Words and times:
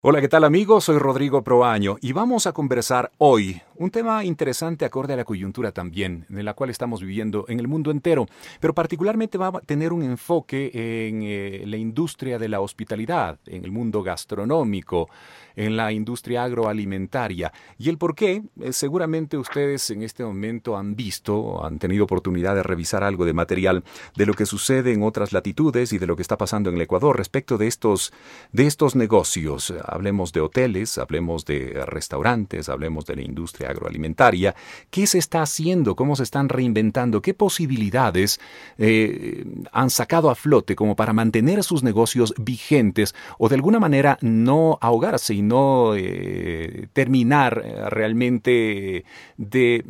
Hola, 0.00 0.20
¿qué 0.20 0.28
tal 0.28 0.44
amigos? 0.44 0.84
Soy 0.84 0.96
Rodrigo 0.96 1.42
Proaño 1.42 1.96
y 2.00 2.12
vamos 2.12 2.46
a 2.46 2.52
conversar 2.52 3.10
hoy 3.18 3.60
un 3.78 3.90
tema 3.90 4.24
interesante 4.24 4.84
acorde 4.84 5.14
a 5.14 5.16
la 5.16 5.24
coyuntura 5.24 5.72
también, 5.72 6.26
en 6.30 6.44
la 6.44 6.54
cual 6.54 6.70
estamos 6.70 7.00
viviendo 7.00 7.44
en 7.48 7.60
el 7.60 7.68
mundo 7.68 7.90
entero, 7.90 8.26
pero 8.60 8.74
particularmente 8.74 9.38
va 9.38 9.48
a 9.48 9.60
tener 9.60 9.92
un 9.92 10.02
enfoque 10.02 10.70
en 10.74 11.22
eh, 11.22 11.62
la 11.66 11.76
industria 11.76 12.38
de 12.38 12.48
la 12.48 12.60
hospitalidad, 12.60 13.38
en 13.46 13.64
el 13.64 13.70
mundo 13.70 14.02
gastronómico, 14.02 15.08
en 15.54 15.76
la 15.76 15.92
industria 15.92 16.44
agroalimentaria. 16.44 17.52
Y 17.78 17.88
el 17.88 17.98
por 17.98 18.14
qué, 18.14 18.42
eh, 18.60 18.72
seguramente 18.72 19.36
ustedes 19.36 19.90
en 19.90 20.02
este 20.02 20.24
momento 20.24 20.76
han 20.76 20.96
visto, 20.96 21.64
han 21.64 21.78
tenido 21.78 22.04
oportunidad 22.04 22.54
de 22.56 22.62
revisar 22.62 23.04
algo 23.04 23.24
de 23.24 23.32
material 23.32 23.84
de 24.16 24.26
lo 24.26 24.34
que 24.34 24.46
sucede 24.46 24.92
en 24.92 25.02
otras 25.02 25.32
latitudes 25.32 25.92
y 25.92 25.98
de 25.98 26.06
lo 26.06 26.16
que 26.16 26.22
está 26.22 26.36
pasando 26.36 26.70
en 26.70 26.76
el 26.76 26.82
Ecuador 26.82 27.16
respecto 27.16 27.58
de 27.58 27.68
estos, 27.68 28.12
de 28.52 28.66
estos 28.66 28.96
negocios. 28.96 29.72
Hablemos 29.88 30.32
de 30.32 30.40
hoteles, 30.40 30.98
hablemos 30.98 31.44
de 31.44 31.84
restaurantes, 31.86 32.68
hablemos 32.68 33.06
de 33.06 33.16
la 33.16 33.22
industria 33.22 33.70
agroalimentaria. 33.70 34.54
¿Qué 34.90 35.06
se 35.06 35.18
está 35.18 35.42
haciendo? 35.42 35.96
¿Cómo 35.96 36.16
se 36.16 36.22
están 36.22 36.48
reinventando? 36.48 37.22
¿Qué 37.22 37.34
posibilidades 37.34 38.40
eh, 38.76 39.44
han 39.72 39.90
sacado 39.90 40.30
a 40.30 40.34
flote 40.34 40.76
como 40.76 40.96
para 40.96 41.12
mantener 41.12 41.62
sus 41.64 41.82
negocios 41.82 42.34
vigentes 42.38 43.14
o 43.38 43.48
de 43.48 43.54
alguna 43.54 43.80
manera 43.80 44.18
no 44.20 44.78
ahogarse 44.80 45.34
y 45.34 45.42
no 45.42 45.94
eh, 45.94 46.88
terminar 46.92 47.62
eh, 47.64 47.90
realmente 47.90 49.04
de, 49.36 49.84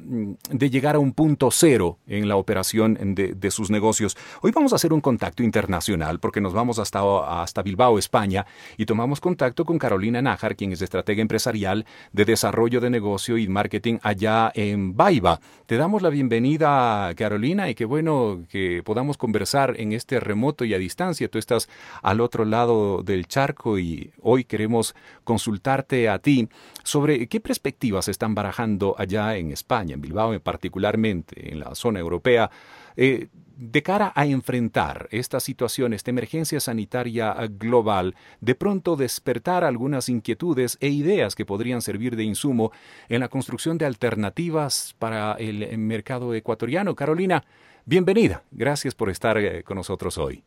llegar 0.70 0.96
a 0.96 0.98
un 0.98 1.12
punto 1.12 1.50
cero 1.50 1.98
en 2.06 2.28
la 2.28 2.36
operación 2.36 2.98
de, 3.14 3.50
sus 3.50 3.70
negocios. 3.70 4.16
Hoy 4.42 4.52
vamos 4.52 4.72
a 4.72 4.76
hacer 4.76 4.92
un 4.92 5.00
contacto 5.00 5.42
internacional 5.42 6.20
porque 6.20 6.40
nos 6.40 6.52
vamos 6.52 6.78
hasta, 6.78 7.42
hasta 7.42 7.62
Bilbao, 7.62 7.98
España, 7.98 8.46
y 8.76 8.84
tomamos 8.84 9.20
contacto 9.20 9.64
con 9.64 9.78
Carolina 9.88 10.22
Nájar, 10.22 10.54
quien 10.54 10.72
es 10.72 10.82
estratega 10.82 11.22
empresarial 11.22 11.86
de 12.12 12.24
desarrollo 12.24 12.80
de 12.80 12.90
negocio 12.90 13.38
y 13.38 13.48
marketing 13.48 13.98
allá 14.02 14.52
en 14.54 14.96
Baiba. 14.96 15.40
Te 15.66 15.76
damos 15.76 16.02
la 16.02 16.10
bienvenida, 16.10 17.12
Carolina, 17.16 17.70
y 17.70 17.74
qué 17.74 17.84
bueno 17.84 18.44
que 18.50 18.82
podamos 18.84 19.16
conversar 19.16 19.74
en 19.80 19.92
este 19.92 20.20
remoto 20.20 20.64
y 20.64 20.74
a 20.74 20.78
distancia. 20.78 21.28
Tú 21.28 21.38
estás 21.38 21.68
al 22.02 22.20
otro 22.20 22.44
lado 22.44 23.02
del 23.02 23.26
charco 23.26 23.78
y 23.78 24.12
hoy 24.20 24.44
queremos 24.44 24.94
consultar 25.24 25.48
consultarte 25.48 26.08
a 26.08 26.18
ti 26.18 26.48
sobre 26.84 27.26
qué 27.26 27.40
perspectivas 27.40 28.08
están 28.08 28.34
barajando 28.34 28.94
allá 28.98 29.36
en 29.36 29.50
España, 29.50 29.94
en 29.94 30.00
Bilbao 30.02 30.38
particularmente, 30.40 31.52
en 31.52 31.60
la 31.60 31.74
zona 31.74 32.00
europea, 32.00 32.50
eh, 32.96 33.28
de 33.58 33.82
cara 33.82 34.12
a 34.14 34.24
enfrentar 34.24 35.08
esta 35.10 35.40
situación, 35.40 35.92
esta 35.92 36.10
emergencia 36.10 36.60
sanitaria 36.60 37.34
global, 37.50 38.14
de 38.40 38.54
pronto 38.54 38.94
despertar 38.94 39.64
algunas 39.64 40.08
inquietudes 40.08 40.78
e 40.80 40.88
ideas 40.88 41.34
que 41.34 41.44
podrían 41.44 41.82
servir 41.82 42.14
de 42.14 42.22
insumo 42.22 42.70
en 43.08 43.20
la 43.20 43.28
construcción 43.28 43.76
de 43.76 43.84
alternativas 43.84 44.94
para 45.00 45.32
el 45.40 45.76
mercado 45.76 46.34
ecuatoriano. 46.34 46.94
Carolina, 46.94 47.44
bienvenida. 47.84 48.44
Gracias 48.52 48.94
por 48.94 49.10
estar 49.10 49.36
eh, 49.38 49.64
con 49.64 49.76
nosotros 49.76 50.18
hoy. 50.18 50.44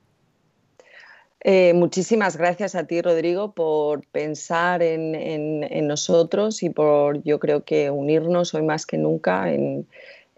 Eh, 1.44 1.74
muchísimas 1.74 2.38
gracias 2.38 2.76
a 2.76 2.86
ti, 2.86 3.02
Rodrigo, 3.02 3.52
por 3.54 4.06
pensar 4.08 4.84
en, 4.84 5.88
nosotros 5.88 6.62
y 6.64 6.70
por, 6.70 7.24
yo 7.24 7.40
creo 7.40 7.66
que 7.66 7.90
unirnos 7.90 8.54
hoy 8.54 8.62
más 8.62 8.86
que 8.86 8.98
nunca 8.98 9.52
en, 9.52 9.88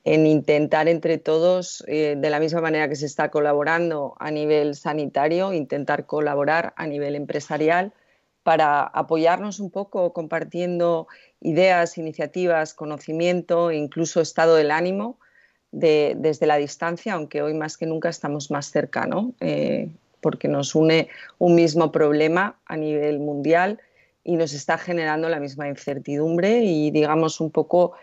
intentar 0.06 0.88
entre 0.88 1.18
todos, 1.18 1.84
eh, 1.88 2.16
de 2.18 2.30
la 2.30 2.40
misma 2.40 2.62
manera 2.62 2.90
que 2.90 2.96
se 2.96 3.06
está 3.06 3.32
colaborando 3.32 4.16
a 4.20 4.32
nivel 4.32 4.76
sanitario, 4.76 5.54
intentar 5.54 6.06
colaborar 6.06 6.74
a 6.76 6.88
nivel 6.88 7.16
empresarial 7.16 7.94
para 8.44 8.84
apoyarnos 8.84 9.60
un 9.60 9.72
poco 9.72 10.12
compartiendo 10.12 11.08
ideas, 11.40 11.98
iniciativas, 11.98 12.74
conocimiento 12.74 13.72
e 13.72 13.78
incluso 13.78 14.20
estado 14.20 14.56
del 14.56 14.72
ánimo 14.72 15.18
desde 15.72 16.46
la 16.46 16.58
distancia, 16.58 17.14
aunque 17.14 17.42
hoy 17.42 17.56
más 17.56 17.78
que 17.78 17.88
nunca 17.88 18.10
estamos 18.10 18.52
más 18.52 18.70
cerca, 18.70 19.08
¿no? 19.08 19.34
Eh, 19.40 19.90
porque 20.22 20.48
nos 20.48 20.76
une 20.76 21.10
un 21.40 21.56
mismo 21.56 21.92
problema 21.92 22.60
a 22.66 22.78
nivel 22.78 23.20
mundial 23.20 23.80
y 24.24 24.36
nos 24.36 24.54
está 24.54 24.78
generando 24.78 25.30
la 25.30 25.40
misma 25.40 25.68
incertidumbre 25.68 26.60
y, 26.64 26.92
digamos, 26.92 27.42
un 27.42 27.50
poco 27.50 27.94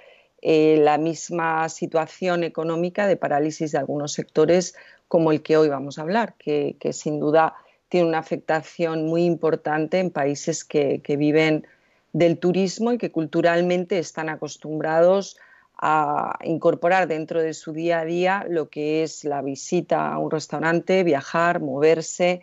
eh, 0.42 0.78
la 0.78 0.96
misma 0.96 1.68
situación 1.68 2.44
económica 2.44 3.06
de 3.06 3.16
parálisis 3.16 3.72
de 3.72 3.78
algunos 3.78 4.12
sectores 4.12 4.74
como 5.08 5.32
el 5.32 5.42
que 5.42 5.56
hoy 5.56 5.68
vamos 5.68 5.98
a 5.98 6.02
hablar, 6.02 6.34
que, 6.38 6.76
sin 6.92 7.18
duda 7.18 7.56
tiene 7.88 8.08
una 8.08 8.18
afectación 8.18 9.06
muy 9.06 9.24
importante 9.24 9.98
en 9.98 10.10
países 10.10 10.64
que, 10.64 11.02
viven 11.18 11.66
del 12.12 12.38
turismo 12.38 12.92
y 12.92 12.98
que 12.98 13.10
culturalmente 13.10 13.98
están 13.98 14.28
acostumbrados 14.28 15.36
a 15.76 16.38
incorporar 16.44 17.08
dentro 17.08 17.42
de 17.42 17.54
su 17.54 17.72
día 17.72 18.00
a 18.00 18.04
día 18.04 18.46
lo 18.48 18.68
que 18.68 19.02
es 19.02 19.24
la 19.24 19.42
visita 19.42 20.12
a 20.12 20.18
un 20.18 20.30
restaurante, 20.30 21.02
viajar, 21.02 21.60
moverse 21.60 22.42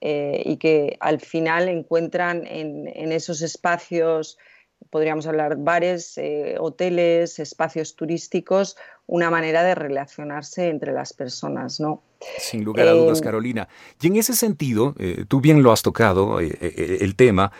eh, 0.00 0.42
y 0.44 0.58
que 0.58 0.96
al 1.00 1.18
final 1.18 1.68
encuentran 1.68 2.46
en, 2.46 3.10
esos 3.10 3.42
espacios, 3.42 4.38
podríamos 4.90 5.26
hablar 5.26 5.56
bares, 5.58 6.16
eh, 6.18 6.56
hoteles, 6.58 7.38
espacios 7.38 7.96
turísticos, 7.96 8.76
una 9.06 9.30
manera 9.30 9.62
de 9.62 9.74
relacionarse 9.74 10.68
entre 10.68 10.92
las 10.92 11.12
personas, 11.12 11.80
¿no? 11.80 12.02
Sin 12.38 12.64
lugar 12.64 12.88
a 12.88 12.92
dudas, 12.92 13.20
eh, 13.20 13.22
Carolina. 13.24 13.68
Y 14.00 14.06
en 14.06 14.16
ese 14.16 14.34
sentido, 14.34 14.94
tú 15.28 15.40
bien 15.40 15.62
lo 15.62 15.72
has 15.72 15.82
tocado, 15.82 16.40
el 16.40 17.16
tema, 17.16 17.52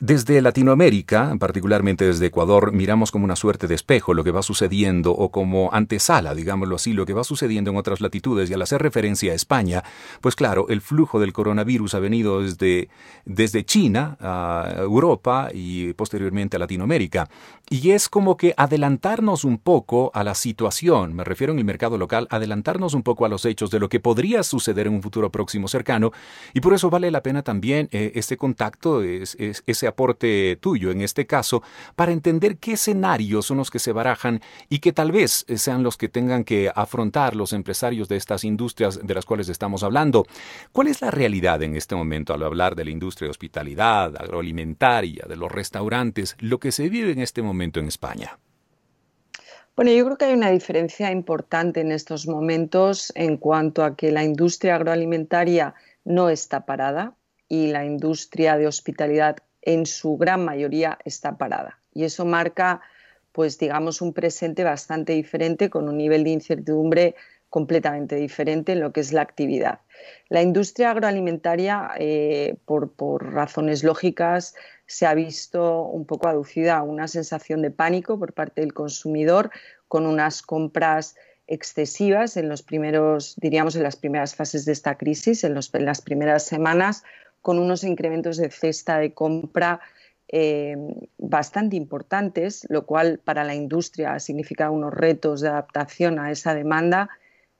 desde 0.00 0.40
Latinoamérica, 0.40 1.34
particularmente 1.38 2.06
desde 2.06 2.26
Ecuador, 2.26 2.72
miramos 2.72 3.10
como 3.10 3.24
una 3.24 3.36
suerte 3.36 3.66
de 3.66 3.74
espejo 3.74 4.14
lo 4.14 4.24
que 4.24 4.30
va 4.30 4.42
sucediendo 4.42 5.12
o 5.12 5.30
como 5.30 5.70
antesala, 5.72 6.34
digámoslo 6.34 6.76
así, 6.76 6.92
lo 6.92 7.04
que 7.04 7.12
va 7.12 7.24
sucediendo 7.24 7.70
en 7.70 7.76
otras 7.76 8.00
latitudes 8.00 8.48
y 8.48 8.54
al 8.54 8.62
hacer 8.62 8.80
referencia 8.82 9.32
a 9.32 9.34
España, 9.34 9.84
pues 10.20 10.34
claro, 10.34 10.66
el 10.68 10.80
flujo 10.80 11.20
del 11.20 11.32
coronavirus 11.32 11.94
ha 11.94 11.98
venido 11.98 12.42
desde, 12.42 12.88
desde 13.24 13.64
China 13.64 14.16
a 14.20 14.74
Europa 14.78 15.50
y 15.52 15.92
posteriormente 15.92 16.56
a 16.56 16.60
Latinoamérica. 16.60 17.28
Y 17.68 17.90
es 17.90 18.08
como 18.08 18.36
que 18.36 18.54
adelantarnos 18.56 19.44
un 19.44 19.58
poco 19.58 20.10
a 20.14 20.24
la 20.26 20.34
situación, 20.34 21.14
me 21.14 21.24
refiero 21.24 21.52
en 21.52 21.58
el 21.58 21.64
mercado 21.64 21.96
local, 21.96 22.26
adelantarnos 22.30 22.94
un 22.94 23.02
poco 23.02 23.24
a 23.24 23.28
los 23.28 23.44
hechos 23.44 23.70
de 23.70 23.78
lo 23.80 23.88
que 23.88 24.00
podría 24.00 24.42
suceder 24.42 24.88
en 24.88 24.94
un 24.94 25.02
futuro 25.02 25.30
próximo 25.30 25.68
cercano 25.68 26.12
y 26.52 26.60
por 26.60 26.74
eso 26.74 26.90
vale 26.90 27.10
la 27.10 27.22
pena 27.22 27.42
también 27.42 27.88
eh, 27.92 28.12
este 28.16 28.36
contacto, 28.36 29.02
es, 29.02 29.36
ese 29.38 29.86
aporte 29.86 30.58
tuyo 30.60 30.90
en 30.90 31.00
este 31.00 31.26
caso, 31.26 31.62
para 31.94 32.12
entender 32.12 32.58
qué 32.58 32.72
escenarios 32.72 33.46
son 33.46 33.58
los 33.58 33.70
que 33.70 33.78
se 33.78 33.92
barajan 33.92 34.42
y 34.68 34.80
que 34.80 34.92
tal 34.92 35.12
vez 35.12 35.44
eh, 35.46 35.58
sean 35.58 35.82
los 35.82 35.96
que 35.96 36.08
tengan 36.08 36.42
que 36.44 36.70
afrontar 36.74 37.36
los 37.36 37.52
empresarios 37.52 38.08
de 38.08 38.16
estas 38.16 38.42
industrias 38.42 38.98
de 39.00 39.14
las 39.14 39.24
cuales 39.24 39.48
estamos 39.48 39.84
hablando. 39.84 40.26
¿Cuál 40.72 40.88
es 40.88 41.00
la 41.00 41.12
realidad 41.12 41.62
en 41.62 41.76
este 41.76 41.94
momento 41.94 42.34
al 42.34 42.42
hablar 42.42 42.74
de 42.74 42.84
la 42.84 42.90
industria 42.90 43.26
de 43.26 43.30
hospitalidad, 43.30 44.16
agroalimentaria, 44.20 45.24
de 45.28 45.36
los 45.36 45.52
restaurantes, 45.52 46.36
lo 46.40 46.58
que 46.58 46.72
se 46.72 46.88
vive 46.88 47.12
en 47.12 47.20
este 47.20 47.42
momento 47.42 47.78
en 47.78 47.86
España? 47.86 48.38
Bueno, 49.76 49.92
yo 49.92 50.06
creo 50.06 50.16
que 50.16 50.24
hay 50.24 50.32
una 50.32 50.50
diferencia 50.50 51.10
importante 51.10 51.82
en 51.82 51.92
estos 51.92 52.26
momentos 52.26 53.12
en 53.14 53.36
cuanto 53.36 53.84
a 53.84 53.94
que 53.94 54.10
la 54.10 54.24
industria 54.24 54.76
agroalimentaria 54.76 55.74
no 56.02 56.30
está 56.30 56.64
parada 56.64 57.14
y 57.46 57.66
la 57.66 57.84
industria 57.84 58.56
de 58.56 58.66
hospitalidad 58.68 59.36
en 59.60 59.84
su 59.84 60.16
gran 60.16 60.46
mayoría 60.46 60.96
está 61.04 61.36
parada. 61.36 61.78
Y 61.92 62.04
eso 62.04 62.24
marca, 62.24 62.80
pues 63.32 63.58
digamos, 63.58 64.00
un 64.00 64.14
presente 64.14 64.64
bastante 64.64 65.12
diferente 65.12 65.68
con 65.68 65.90
un 65.90 65.98
nivel 65.98 66.24
de 66.24 66.30
incertidumbre 66.30 67.14
completamente 67.50 68.16
diferente 68.16 68.72
en 68.72 68.80
lo 68.80 68.92
que 68.92 69.00
es 69.00 69.12
la 69.12 69.22
actividad. 69.22 69.80
La 70.28 70.42
industria 70.42 70.90
agroalimentaria, 70.90 71.90
eh, 71.98 72.56
por, 72.64 72.90
razones 73.32 73.84
lógicas, 73.84 74.54
se 74.86 75.06
ha 75.06 75.14
visto 75.14 75.82
un 75.82 76.06
poco 76.06 76.28
aducida 76.28 76.82
una 76.82 77.08
sensación 77.08 77.62
de 77.62 77.70
pánico 77.70 78.18
por 78.18 78.32
parte 78.32 78.60
del 78.60 78.72
consumidor, 78.72 79.50
con 79.88 80.06
unas 80.06 80.42
compras 80.42 81.16
excesivas 81.46 82.36
en 82.36 82.48
los 82.48 82.62
primeros, 82.62 83.36
diríamos, 83.36 83.76
en 83.76 83.82
las 83.82 83.96
primeras 83.96 84.34
fases 84.34 84.64
de 84.64 84.72
esta 84.72 84.96
crisis, 84.96 85.44
en 85.44 85.54
las 85.54 86.00
primeras 86.00 86.42
semanas, 86.42 87.04
con 87.40 87.58
unos 87.58 87.84
incrementos 87.84 88.36
de 88.36 88.50
cesta 88.50 88.98
de 88.98 89.14
compra 89.14 89.80
eh, 90.28 90.76
bastante 91.18 91.76
importantes, 91.76 92.66
lo 92.68 92.84
cual 92.84 93.20
para 93.22 93.44
la 93.44 93.54
industria 93.54 94.18
significa 94.18 94.70
unos 94.70 94.92
retos 94.92 95.40
de 95.40 95.48
adaptación 95.48 96.18
a 96.18 96.32
esa 96.32 96.54
demanda, 96.54 97.08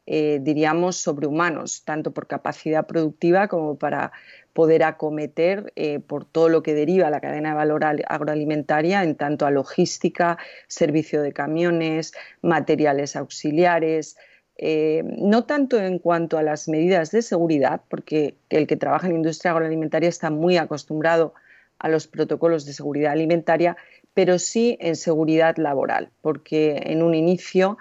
eh, 0.06 0.40
diríamos, 0.42 0.96
sobrehumanos, 0.96 1.84
tanto 1.84 2.12
por 2.12 2.26
capacidad 2.26 2.86
productiva 2.86 3.46
como 3.46 3.76
para 3.76 4.12
poder 4.56 4.84
acometer 4.84 5.70
eh, 5.76 6.00
por 6.00 6.24
todo 6.24 6.48
lo 6.48 6.62
que 6.62 6.72
deriva 6.72 7.10
la 7.10 7.20
cadena 7.20 7.50
de 7.50 7.56
valor 7.56 7.84
agroalimentaria 7.84 9.04
en 9.04 9.14
tanto 9.14 9.44
a 9.44 9.50
logística, 9.50 10.38
servicio 10.66 11.20
de 11.20 11.34
camiones, 11.34 12.14
materiales 12.40 13.16
auxiliares, 13.16 14.16
eh, 14.56 15.02
no 15.04 15.44
tanto 15.44 15.78
en 15.78 15.98
cuanto 15.98 16.38
a 16.38 16.42
las 16.42 16.68
medidas 16.68 17.10
de 17.10 17.20
seguridad, 17.20 17.82
porque 17.90 18.34
el 18.48 18.66
que 18.66 18.78
trabaja 18.78 19.08
en 19.08 19.12
la 19.12 19.18
industria 19.18 19.52
agroalimentaria 19.52 20.08
está 20.08 20.30
muy 20.30 20.56
acostumbrado 20.56 21.34
a 21.78 21.90
los 21.90 22.06
protocolos 22.06 22.64
de 22.64 22.72
seguridad 22.72 23.12
alimentaria, 23.12 23.76
pero 24.14 24.38
sí 24.38 24.78
en 24.80 24.96
seguridad 24.96 25.58
laboral, 25.58 26.08
porque 26.22 26.80
en 26.82 27.02
un 27.02 27.14
inicio 27.14 27.76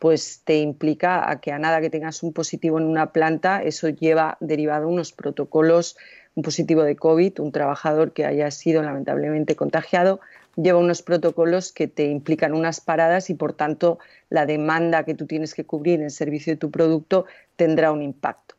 pues 0.00 0.40
te 0.44 0.56
implica 0.56 1.30
a 1.30 1.40
que 1.42 1.52
a 1.52 1.58
nada 1.58 1.82
que 1.82 1.90
tengas 1.90 2.22
un 2.22 2.32
positivo 2.32 2.78
en 2.78 2.84
una 2.84 3.12
planta, 3.12 3.62
eso 3.62 3.90
lleva 3.90 4.38
derivado 4.40 4.88
unos 4.88 5.12
protocolos, 5.12 5.98
un 6.34 6.42
positivo 6.42 6.82
de 6.82 6.96
COVID, 6.96 7.40
un 7.40 7.52
trabajador 7.52 8.12
que 8.12 8.24
haya 8.24 8.50
sido 8.50 8.82
lamentablemente 8.82 9.56
contagiado, 9.56 10.20
lleva 10.56 10.78
unos 10.78 11.02
protocolos 11.02 11.72
que 11.72 11.88
te 11.88 12.06
implican 12.06 12.54
unas 12.54 12.80
paradas 12.80 13.30
y 13.30 13.34
por 13.34 13.52
tanto 13.52 13.98
la 14.28 14.46
demanda 14.46 15.04
que 15.04 15.14
tú 15.14 15.26
tienes 15.26 15.54
que 15.54 15.64
cubrir 15.64 16.00
en 16.00 16.10
servicio 16.10 16.52
de 16.52 16.56
tu 16.58 16.70
producto 16.70 17.26
tendrá 17.56 17.92
un 17.92 18.02
impacto. 18.02 18.54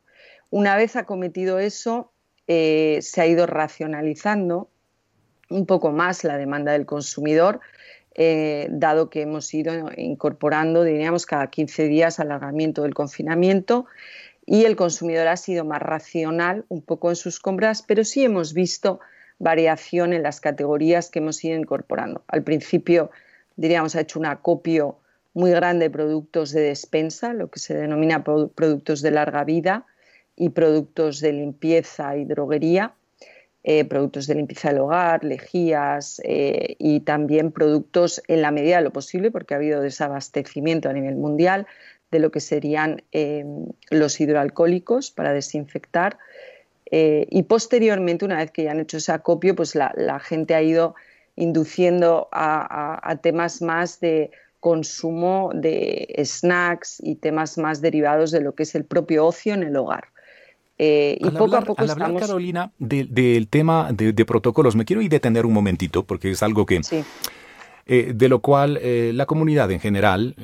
Una 0.49 0.75
vez 0.75 0.95
acometido 0.95 1.59
eso, 1.59 2.11
eh, 2.47 2.99
se 3.01 3.21
ha 3.21 3.27
ido 3.27 3.45
racionalizando 3.47 4.69
un 5.49 5.65
poco 5.65 5.91
más 5.91 6.23
la 6.23 6.37
demanda 6.37 6.71
del 6.71 6.85
consumidor, 6.85 7.59
eh, 8.15 8.67
dado 8.69 9.09
que 9.09 9.21
hemos 9.21 9.53
ido 9.53 9.73
incorporando, 9.95 10.83
diríamos, 10.83 11.25
cada 11.25 11.47
15 11.47 11.83
días 11.87 12.19
alargamiento 12.19 12.83
del 12.83 12.93
confinamiento 12.93 13.85
y 14.51 14.65
el 14.65 14.75
consumidor 14.75 15.29
ha 15.29 15.37
sido 15.37 15.63
más 15.63 15.81
racional 15.81 16.65
un 16.67 16.81
poco 16.81 17.09
en 17.09 17.15
sus 17.15 17.39
compras, 17.39 17.85
pero 17.87 18.03
sí 18.03 18.25
hemos 18.25 18.53
visto 18.53 18.99
variación 19.39 20.11
en 20.11 20.23
las 20.23 20.41
categorías 20.41 21.09
que 21.09 21.19
hemos 21.19 21.41
ido 21.45 21.57
incorporando. 21.57 22.25
Al 22.27 22.43
principio, 22.43 23.11
diríamos, 23.55 23.95
ha 23.95 24.01
hecho 24.01 24.19
un 24.19 24.25
acopio 24.25 24.97
muy 25.33 25.51
grande 25.51 25.85
de 25.85 25.89
productos 25.89 26.51
de 26.51 26.63
despensa, 26.63 27.31
lo 27.31 27.49
que 27.49 27.59
se 27.59 27.75
denomina 27.75 28.25
productos 28.25 29.01
de 29.01 29.11
larga 29.11 29.45
vida 29.45 29.85
y 30.35 30.49
productos 30.49 31.21
de 31.21 31.31
limpieza 31.31 32.17
y 32.17 32.25
droguería. 32.25 32.93
Eh, 33.63 33.85
productos 33.85 34.25
de 34.25 34.33
limpieza 34.33 34.69
del 34.69 34.79
hogar, 34.79 35.23
lejías 35.23 36.19
eh, 36.25 36.75
y 36.79 37.01
también 37.01 37.51
productos 37.51 38.23
en 38.27 38.41
la 38.41 38.49
medida 38.49 38.77
de 38.77 38.81
lo 38.81 38.91
posible, 38.91 39.29
porque 39.29 39.53
ha 39.53 39.57
habido 39.57 39.81
desabastecimiento 39.81 40.89
a 40.89 40.93
nivel 40.93 41.15
mundial 41.15 41.67
de 42.11 42.19
lo 42.19 42.31
que 42.31 42.39
serían 42.39 43.03
eh, 43.11 43.45
los 43.89 44.19
hidroalcohólicos 44.19 45.11
para 45.11 45.33
desinfectar. 45.33 46.17
y 46.93 47.43
posteriormente, 47.43 48.25
una 48.25 48.37
vez 48.37 48.51
que 48.51 48.63
ya 48.63 48.71
han 48.71 48.81
hecho 48.81 48.97
ese 48.97 49.13
acopio, 49.13 49.55
pues 49.55 49.75
la, 49.75 50.19
gente 50.19 50.55
ha 50.55 50.61
ido 50.61 50.93
induciendo 51.37 52.27
a 52.33 53.17
temas 53.21 53.61
más 53.61 54.01
de 54.01 54.31
consumo 54.61 55.51
de 55.53 56.13
snacks 56.23 57.01
y 57.03 57.15
temas 57.15 57.57
más 57.57 57.81
derivados 57.81 58.31
de 58.31 58.41
lo 58.41 58.53
que 58.53 58.63
es 58.63 58.75
el 58.75 58.85
propio 58.85 59.25
ocio 59.25 59.53
en 59.53 59.63
el 59.63 59.75
hogar. 59.75 60.05
Eh, 60.77 61.17
y 61.19 61.29
poco 61.29 61.57
a 61.57 61.61
poco 61.61 61.83
al 61.83 61.91
hablar, 61.91 62.15
Carolina, 62.15 62.71
del 62.79 63.47
tema 63.49 63.91
de, 63.91 64.13
protocolos, 64.25 64.75
me 64.75 64.85
quiero 64.85 65.01
ir 65.01 65.11
detener 65.11 65.45
un 65.45 65.53
momentito 65.53 66.03
porque 66.03 66.31
es 66.31 66.41
algo 66.41 66.65
que... 66.65 66.81
Eh, 67.85 68.13
de 68.15 68.29
lo 68.29 68.39
cual 68.39 68.77
eh, 68.81 69.11
la 69.13 69.25
comunidad 69.25 69.71
en 69.71 69.79
general 69.79 70.35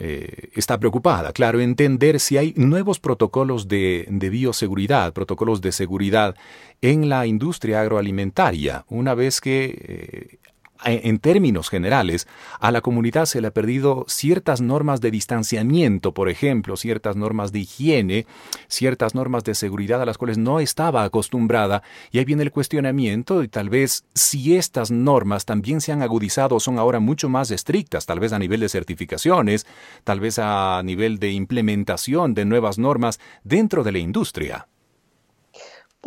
está 0.53 0.79
preocupada. 0.79 1.31
Claro, 1.33 1.59
entender 1.59 2.19
si 2.19 2.37
hay 2.37 2.53
nuevos 2.55 2.99
protocolos 2.99 3.67
de, 3.67 4.07
de, 4.09 4.29
bioseguridad, 4.29 5.13
protocolos 5.13 5.61
de 5.61 5.71
seguridad 5.71 6.35
en 6.81 7.09
la 7.09 7.27
industria 7.27 7.81
agroalimentaria, 7.81 8.85
una 8.89 9.13
vez 9.13 9.39
que 9.39 10.39
en 10.83 11.19
términos 11.19 11.69
generales, 11.69 12.27
a 12.59 12.71
la 12.71 12.81
comunidad 12.81 13.25
se 13.25 13.41
le 13.41 13.47
ha 13.47 13.53
perdido 13.53 14.05
ciertas 14.07 14.61
normas 14.61 15.01
de 15.01 15.11
distanciamiento, 15.11 16.13
por 16.13 16.29
ejemplo, 16.29 16.77
ciertas 16.77 17.15
normas 17.15 17.51
de 17.51 17.59
higiene, 17.59 18.25
ciertas 18.67 19.15
normas 19.15 19.43
de 19.43 19.55
seguridad 19.55 20.01
a 20.01 20.05
las 20.05 20.17
cuales 20.17 20.37
no 20.37 20.59
estaba 20.59 21.03
acostumbrada, 21.03 21.83
y 22.11 22.19
ahí 22.19 22.25
viene 22.25 22.43
el 22.43 22.51
cuestionamiento 22.51 23.43
y 23.43 23.47
tal 23.47 23.69
vez 23.69 24.05
si 24.13 24.55
estas 24.55 24.91
normas 24.91 25.45
también 25.45 25.81
se 25.81 25.91
han 25.91 26.01
agudizado 26.01 26.59
son 26.59 26.77
ahora 26.79 26.99
mucho 26.99 27.29
más 27.29 27.51
estrictas, 27.51 28.05
tal 28.05 28.19
vez 28.19 28.33
a 28.33 28.39
nivel 28.39 28.59
de 28.59 28.69
certificaciones, 28.69 29.65
tal 30.03 30.19
vez 30.19 30.39
a 30.39 30.81
nivel 30.83 31.19
de 31.19 31.31
implementación 31.31 32.33
de 32.33 32.45
nuevas 32.45 32.77
normas 32.77 33.19
dentro 33.43 33.83
de 33.83 33.91
la 33.91 33.99
industria. 33.99 34.67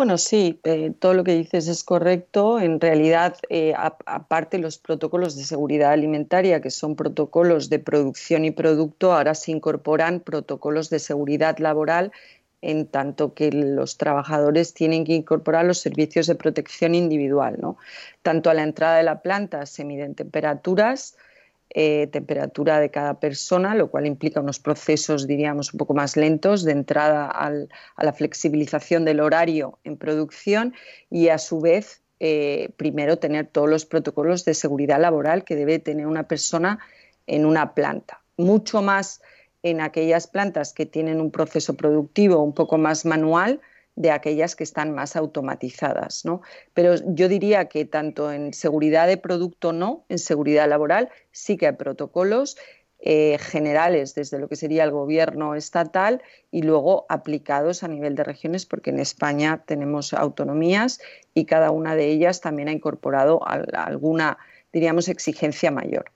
Bueno, 0.00 0.16
sí, 0.16 0.58
eh, 0.64 0.94
todo 0.98 1.12
lo 1.12 1.24
que 1.24 1.34
dices 1.34 1.68
es 1.68 1.84
correcto. 1.84 2.58
En 2.58 2.80
realidad, 2.80 3.36
eh, 3.50 3.74
aparte 3.76 4.56
los 4.56 4.78
protocolos 4.78 5.36
de 5.36 5.44
seguridad 5.44 5.92
alimentaria, 5.92 6.62
que 6.62 6.70
son 6.70 6.96
protocolos 6.96 7.68
de 7.68 7.80
producción 7.80 8.46
y 8.46 8.50
producto, 8.50 9.12
ahora 9.12 9.34
se 9.34 9.50
incorporan 9.50 10.20
protocolos 10.20 10.88
de 10.88 11.00
seguridad 11.00 11.58
laboral 11.58 12.12
en 12.62 12.86
tanto 12.86 13.34
que 13.34 13.52
los 13.52 13.98
trabajadores 13.98 14.72
tienen 14.72 15.04
que 15.04 15.12
incorporar 15.12 15.66
los 15.66 15.76
servicios 15.80 16.26
de 16.26 16.34
protección 16.34 16.94
individual, 16.94 17.58
¿no? 17.60 17.76
Tanto 18.22 18.48
a 18.48 18.54
la 18.54 18.62
entrada 18.62 18.96
de 18.96 19.02
la 19.02 19.20
planta 19.20 19.66
se 19.66 19.84
miden 19.84 20.14
temperaturas, 20.14 21.18
eh, 21.72 22.08
temperatura 22.08 22.80
de 22.80 22.90
cada 22.90 23.20
persona, 23.20 23.76
lo 23.76 23.90
cual 23.90 24.06
implica 24.06 24.40
unos 24.40 24.58
procesos, 24.58 25.28
diríamos, 25.28 25.72
un 25.72 25.78
poco 25.78 25.94
más 25.94 26.16
lentos 26.16 26.64
de 26.64 26.72
entrada 26.72 27.26
a 27.30 28.02
la 28.04 28.12
flexibilización 28.12 29.04
del 29.04 29.20
horario 29.20 29.78
en 29.84 29.96
producción 29.96 30.74
y 31.10 31.28
a 31.28 31.38
su 31.38 31.60
vez, 31.60 32.02
eh, 32.18 32.70
primero 32.76 33.18
tener 33.18 33.46
todos 33.46 33.70
los 33.70 33.86
protocolos 33.86 34.44
de 34.44 34.54
seguridad 34.54 35.00
laboral 35.00 35.44
que 35.44 35.54
debe 35.54 35.78
tener 35.78 36.08
una 36.08 36.24
persona 36.24 36.80
en 37.28 37.46
una 37.46 37.72
planta. 37.72 38.20
Mucho 38.36 38.82
más 38.82 39.22
en 39.62 39.80
aquellas 39.80 40.26
plantas 40.26 40.72
que 40.72 40.86
tienen 40.86 41.20
un 41.20 41.30
proceso 41.30 41.74
productivo 41.74 42.42
un 42.42 42.52
poco 42.52 42.78
más 42.78 43.04
manual, 43.04 43.60
de 44.00 44.10
aquellas 44.10 44.56
que 44.56 44.64
están 44.64 44.94
más 44.94 45.14
automatizadas. 45.14 46.24
¿no? 46.24 46.40
Pero 46.72 46.94
yo 47.14 47.28
diría 47.28 47.66
que 47.66 47.84
tanto 47.84 48.32
en 48.32 48.54
seguridad 48.54 49.06
de 49.06 49.18
producto 49.18 49.74
no, 49.74 50.04
en 50.08 50.18
seguridad 50.18 50.66
laboral 50.68 51.10
sí 51.32 51.58
que 51.58 51.66
hay 51.66 51.74
protocolos 51.74 52.56
eh, 52.98 53.36
generales 53.38 54.14
desde 54.14 54.38
lo 54.38 54.48
que 54.48 54.56
sería 54.56 54.84
el 54.84 54.90
gobierno 54.90 55.54
estatal 55.54 56.22
y 56.50 56.62
luego 56.62 57.04
aplicados 57.10 57.82
a 57.82 57.88
nivel 57.88 58.14
de 58.14 58.24
regiones, 58.24 58.64
porque 58.64 58.88
en 58.88 59.00
España 59.00 59.62
tenemos 59.66 60.14
autonomías 60.14 61.00
y 61.34 61.44
cada 61.44 61.70
una 61.70 61.94
de 61.94 62.06
ellas 62.06 62.40
también 62.40 62.68
ha 62.68 62.72
incorporado 62.72 63.40
alguna, 63.46 64.38
diríamos, 64.72 65.08
exigencia 65.08 65.70
mayor. 65.70 66.10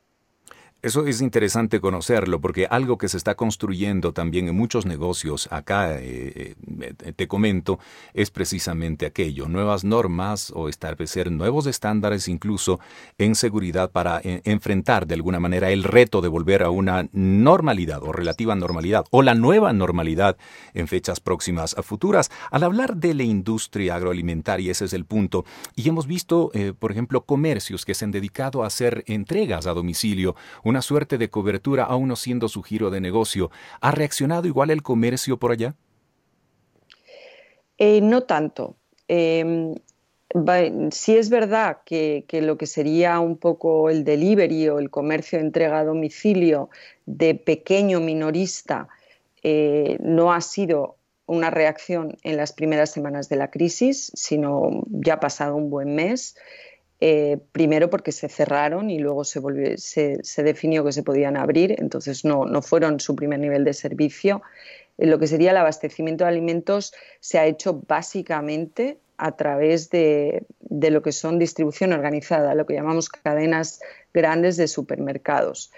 Eso 0.84 1.06
es 1.06 1.22
interesante 1.22 1.80
conocerlo 1.80 2.42
porque 2.42 2.66
algo 2.66 2.98
que 2.98 3.08
se 3.08 3.16
está 3.16 3.36
construyendo 3.36 4.12
también 4.12 4.48
en 4.48 4.54
muchos 4.54 4.84
negocios 4.84 5.48
acá, 5.50 5.98
eh, 5.98 6.56
eh, 6.78 7.12
te 7.16 7.26
comento, 7.26 7.78
es 8.12 8.30
precisamente 8.30 9.06
aquello, 9.06 9.48
nuevas 9.48 9.84
normas 9.84 10.52
o 10.54 10.68
establecer 10.68 11.32
nuevos 11.32 11.66
estándares 11.66 12.28
incluso 12.28 12.80
en 13.16 13.34
seguridad 13.34 13.92
para 13.92 14.20
eh, 14.22 14.42
enfrentar 14.44 15.06
de 15.06 15.14
alguna 15.14 15.40
manera 15.40 15.70
el 15.70 15.84
reto 15.84 16.20
de 16.20 16.28
volver 16.28 16.62
a 16.62 16.68
una 16.68 17.08
normalidad 17.12 18.02
o 18.02 18.12
relativa 18.12 18.54
normalidad 18.54 19.06
o 19.10 19.22
la 19.22 19.34
nueva 19.34 19.72
normalidad 19.72 20.36
en 20.74 20.86
fechas 20.86 21.18
próximas 21.18 21.78
a 21.78 21.82
futuras. 21.82 22.30
Al 22.50 22.62
hablar 22.62 22.96
de 22.98 23.14
la 23.14 23.22
industria 23.22 23.94
agroalimentaria, 23.94 24.72
ese 24.72 24.84
es 24.84 24.92
el 24.92 25.06
punto, 25.06 25.46
y 25.76 25.88
hemos 25.88 26.06
visto, 26.06 26.52
por 26.78 26.92
ejemplo, 26.92 27.22
comercios 27.22 27.86
que 27.86 27.94
se 27.94 28.04
han 28.04 28.10
dedicado 28.10 28.62
a 28.62 28.66
hacer 28.66 29.02
entregas 29.06 29.66
a 29.66 29.72
domicilio, 29.72 30.36
suerte 30.82 31.18
de 31.18 31.30
cobertura 31.30 31.84
aún 31.84 32.08
no 32.08 32.16
siendo 32.16 32.48
su 32.48 32.62
giro 32.62 32.90
de 32.90 33.00
negocio. 33.00 33.50
¿Ha 33.80 33.90
reaccionado 33.90 34.46
igual 34.46 34.70
el 34.70 34.82
comercio 34.82 35.38
por 35.38 35.52
allá? 35.52 35.74
Eh, 37.78 38.00
no 38.00 38.22
tanto. 38.22 38.76
Eh, 39.08 39.74
sí 40.90 41.16
es 41.16 41.30
verdad 41.30 41.78
que, 41.84 42.24
lo 42.42 42.58
que 42.58 42.66
sería 42.66 43.20
un 43.20 43.36
poco 43.36 43.88
el 43.90 44.04
delivery 44.04 44.68
o 44.68 44.78
el 44.78 44.90
comercio 44.90 45.38
entrega 45.38 45.78
a 45.78 45.84
domicilio 45.84 46.70
de 47.06 47.34
pequeño 47.34 48.00
minorista 48.00 48.88
eh, 49.42 49.96
no 50.00 50.32
ha 50.32 50.40
sido 50.40 50.96
una 51.26 51.50
reacción 51.50 52.16
en 52.22 52.36
las 52.36 52.52
primeras 52.52 52.90
semanas 52.90 53.28
de 53.28 53.36
la 53.36 53.50
crisis, 53.50 54.10
sino 54.14 54.82
ya 54.88 55.14
ha 55.14 55.20
pasado 55.20 55.54
un 55.54 55.70
buen 55.70 55.94
mes. 55.94 56.36
Eh, 57.06 57.36
primero 57.52 57.90
porque 57.90 58.12
se 58.12 58.30
cerraron 58.30 58.88
y 58.88 58.98
luego 58.98 59.24
se, 59.24 59.42
definió 60.38 60.82
que 60.86 60.92
se 60.92 61.02
podían 61.02 61.36
abrir, 61.36 61.74
entonces 61.78 62.24
no, 62.24 62.46
no 62.46 62.62
fueron 62.62 62.98
su 62.98 63.14
primer 63.14 63.40
nivel 63.40 63.62
de 63.62 63.74
servicio. 63.74 64.40
Eh, 64.96 65.06
lo 65.06 65.18
que 65.18 65.26
sería 65.26 65.50
el 65.50 65.58
abastecimiento 65.58 66.24
de 66.24 66.30
alimentos 66.30 66.94
se 67.20 67.38
ha 67.38 67.44
hecho 67.44 67.82
básicamente 67.86 68.96
a 69.18 69.36
través 69.36 69.90
de, 69.90 70.46
lo 70.70 71.02
que 71.02 71.12
son 71.12 71.38
distribución 71.38 71.92
organizada, 71.92 72.54
lo 72.54 72.64
que 72.64 72.72
llamamos 72.72 73.10
cadenas 73.10 73.80
grandes 74.14 74.56
de 74.56 74.66
supermercados. 74.66 75.72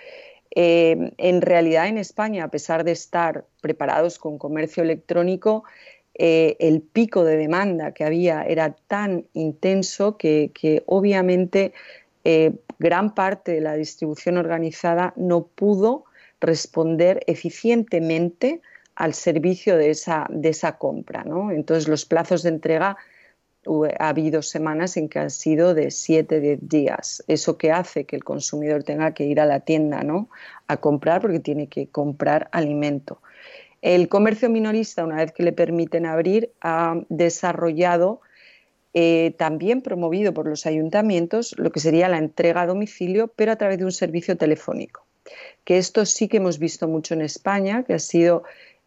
Eh, 0.54 1.10
en 1.18 1.42
realidad 1.42 1.88
en 1.88 1.98
España, 1.98 2.44
a 2.44 2.52
pesar 2.52 2.84
de 2.84 2.92
estar 2.92 3.44
preparados 3.60 4.20
con 4.20 4.38
comercio 4.38 4.84
electrónico, 4.84 5.64
eh, 6.18 6.56
el 6.60 6.80
pico 6.80 7.24
de 7.24 7.36
demanda 7.36 7.92
que 7.92 8.04
había 8.04 8.42
era 8.42 8.74
tan 8.88 9.26
intenso 9.34 10.16
que, 10.16 10.82
obviamente 10.86 11.74
eh, 12.24 12.54
gran 12.78 13.14
parte 13.14 13.52
de 13.52 13.60
la 13.60 13.74
distribución 13.74 14.38
organizada 14.38 15.12
no 15.16 15.46
pudo 15.46 16.04
responder 16.40 17.22
eficientemente 17.26 18.62
al 18.94 19.12
servicio 19.12 19.76
de 19.76 19.90
esa, 19.90 20.78
compra. 20.78 21.24
Entonces 21.50 21.86
los 21.86 22.06
plazos 22.06 22.42
de 22.42 22.48
entrega 22.48 22.96
ha 23.98 24.08
habido 24.08 24.42
semanas 24.42 24.96
en 24.96 25.08
que 25.08 25.18
han 25.18 25.30
sido 25.30 25.74
de 25.74 25.90
7, 25.90 26.40
10 26.40 26.68
días. 26.68 27.22
Eso 27.26 27.58
que 27.58 27.72
hace 27.72 28.04
que 28.04 28.16
el 28.16 28.24
consumidor 28.24 28.84
tenga 28.84 29.12
que 29.12 29.24
ir 29.24 29.38
a 29.38 29.46
la 29.46 29.60
tienda 29.60 30.02
a 30.66 30.76
comprar 30.78 31.20
porque 31.20 31.40
tiene 31.40 31.68
que 31.68 31.88
comprar 31.88 32.48
alimento. 32.52 33.20
El 33.86 34.08
comercio 34.08 34.50
minorista, 34.50 35.04
una 35.04 35.18
vez 35.18 35.30
que 35.30 35.44
le 35.44 35.52
permiten 35.52 36.06
abrir, 36.06 36.50
ha 36.60 37.02
desarrollado, 37.08 38.20
eh, 38.94 39.32
también 39.38 39.80
promovido 39.80 40.34
por 40.34 40.48
los 40.48 40.66
ayuntamientos, 40.66 41.54
lo 41.56 41.70
que 41.70 41.78
sería 41.78 42.08
la 42.08 42.18
entrega 42.18 42.62
a 42.62 42.66
domicilio, 42.66 43.28
pero 43.28 43.52
a 43.52 43.56
través 43.56 43.78
de 43.78 43.84
un 43.84 43.92
servicio 43.92 44.36
telefónico. 44.36 45.06
Que 45.62 45.78
esto 45.78 46.04
sí 46.04 46.26
que 46.26 46.38
hemos 46.38 46.58
visto 46.58 46.88
mucho 46.88 47.14
en 47.14 47.22
España, 47.22 47.84
que 47.84 47.94
ha 47.94 48.00
sido 48.00 48.42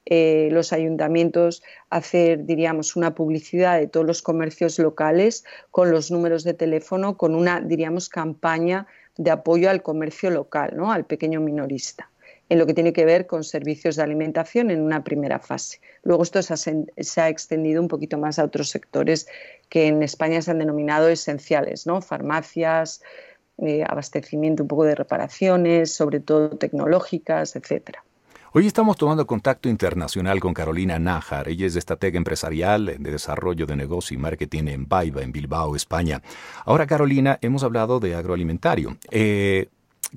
eh, 0.06 0.50
los 0.52 0.74
ayuntamientos 0.74 1.64
hacer, 1.90 2.46
diríamos, 2.46 2.98
una 2.98 3.16
publicidad 3.16 3.80
de 3.80 3.88
todos 3.88 4.06
los 4.06 4.22
comercios 4.22 4.80
locales 4.80 5.46
con 5.72 5.92
los 5.92 6.12
números 6.12 6.44
de 6.44 6.56
teléfono, 6.56 7.16
con 7.16 7.36
una, 7.36 7.62
diríamos, 7.62 8.10
campaña 8.10 8.86
de 9.16 9.32
apoyo 9.32 9.70
al 9.70 9.82
comercio 9.82 10.30
local, 10.30 10.74
¿no? 10.76 10.92
al 10.92 11.06
pequeño 11.06 11.40
minorista 11.40 12.10
en 12.50 12.58
lo 12.58 12.66
que 12.66 12.74
tiene 12.74 12.94
que 12.94 13.06
ver 13.06 13.28
con 13.28 13.44
servicios 13.44 13.96
de 13.96 14.04
alimentación 14.04 14.72
en 14.72 14.82
una 14.82 15.04
primera 15.04 15.40
fase. 15.40 15.80
Luego 16.04 16.24
esto 16.24 16.42
se 16.42 17.22
ha, 17.22 17.30
extendido 17.30 17.82
un 17.82 17.88
poquito 17.88 18.18
más 18.18 18.40
a 18.40 18.44
otros 18.44 18.70
sectores 18.70 19.28
que 19.70 19.88
en 19.88 20.02
España 20.02 20.42
se 20.42 20.52
han 20.52 20.60
denominado 20.60 21.08
esenciales, 21.08 21.86
¿no? 21.86 22.02
farmacias, 22.02 23.02
eh, 23.60 23.84
abastecimiento 23.88 24.64
un 24.64 24.68
poco 24.68 24.84
de 24.84 24.96
reparaciones, 24.96 25.94
sobre 25.94 26.20
todo 26.20 26.50
tecnológicas, 26.50 27.56
etcétera. 27.56 28.04
Hoy 28.52 28.66
estamos 28.66 28.98
tomando 28.98 29.28
contacto 29.28 29.70
internacional 29.70 30.40
con 30.40 30.56
Carolina 30.56 30.98
Nájar. 30.98 31.50
Ella 31.50 31.68
es 31.68 31.76
estratega 31.76 32.18
empresarial 32.18 32.88
de 32.88 33.12
desarrollo 33.12 33.68
de 33.68 33.76
negocio 33.76 34.16
y 34.16 34.18
marketing 34.18 34.64
en 34.70 34.88
Baiba, 34.88 35.22
en 35.22 35.32
Bilbao, 35.32 35.76
España. 35.76 36.24
Ahora, 36.66 36.88
Carolina, 36.88 37.38
hemos 37.44 37.64
hablado 37.64 38.00
de 38.00 38.16
agroalimentario. 38.16 38.98
Eh, 39.12 39.68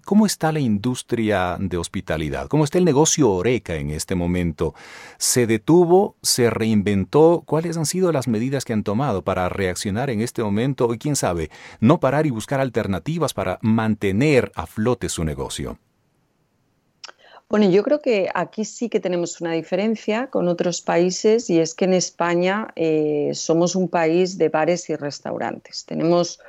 ¿Cómo 0.05 0.27
está 0.27 0.53
la 0.53 0.61
industria 0.61 1.57
de 1.61 1.77
hospitalidad? 1.77 2.49
¿Cómo 2.49 2.65
está 2.65 2.79
el 2.79 2.85
negocio 2.85 3.31
Oreca 3.31 3.77
en 3.77 3.91
este 3.91 4.15
momento? 4.15 4.75
¿Se 5.19 5.47
detuvo? 5.47 6.17
¿Se 6.23 6.49
reinventó? 6.49 7.43
¿Cuáles 7.47 7.77
han 7.77 7.87
sido 7.87 8.11
las 8.11 8.27
medidas 8.27 8.65
que 8.65 8.73
han 8.73 8.85
tomado 8.85 9.23
para 9.23 9.49
reaccionar 9.49 10.09
en 10.09 10.21
este 10.21 10.43
momento? 10.43 10.93
Y 10.95 10.99
quién 10.99 11.15
sabe, 11.15 11.51
no 11.81 12.01
parar 12.01 12.27
y 12.27 12.31
buscar 12.31 12.61
alternativas 12.61 13.35
para 13.35 13.59
mantener 13.61 14.51
a 14.55 14.67
flote 14.67 15.09
su 15.09 15.25
negocio. 15.25 15.79
Bueno, 17.53 17.69
yo 17.69 17.83
creo 17.83 18.01
que 18.01 18.31
aquí 18.35 18.65
sí 18.65 18.89
que 18.89 18.99
tenemos 18.99 19.43
una 19.43 19.53
diferencia 19.53 20.29
con 20.29 20.49
otros 20.49 20.81
países 20.81 21.51
y 21.51 21.61
es 21.61 21.75
que 21.75 21.85
en 21.85 21.93
España 21.93 22.73
eh, 22.77 23.33
somos 23.35 23.77
un 23.77 23.91
país 23.91 24.39
de 24.39 24.49
bares 24.49 24.89
y 24.89 24.97
restaurantes. 24.97 25.85
Tenemos 25.85 26.41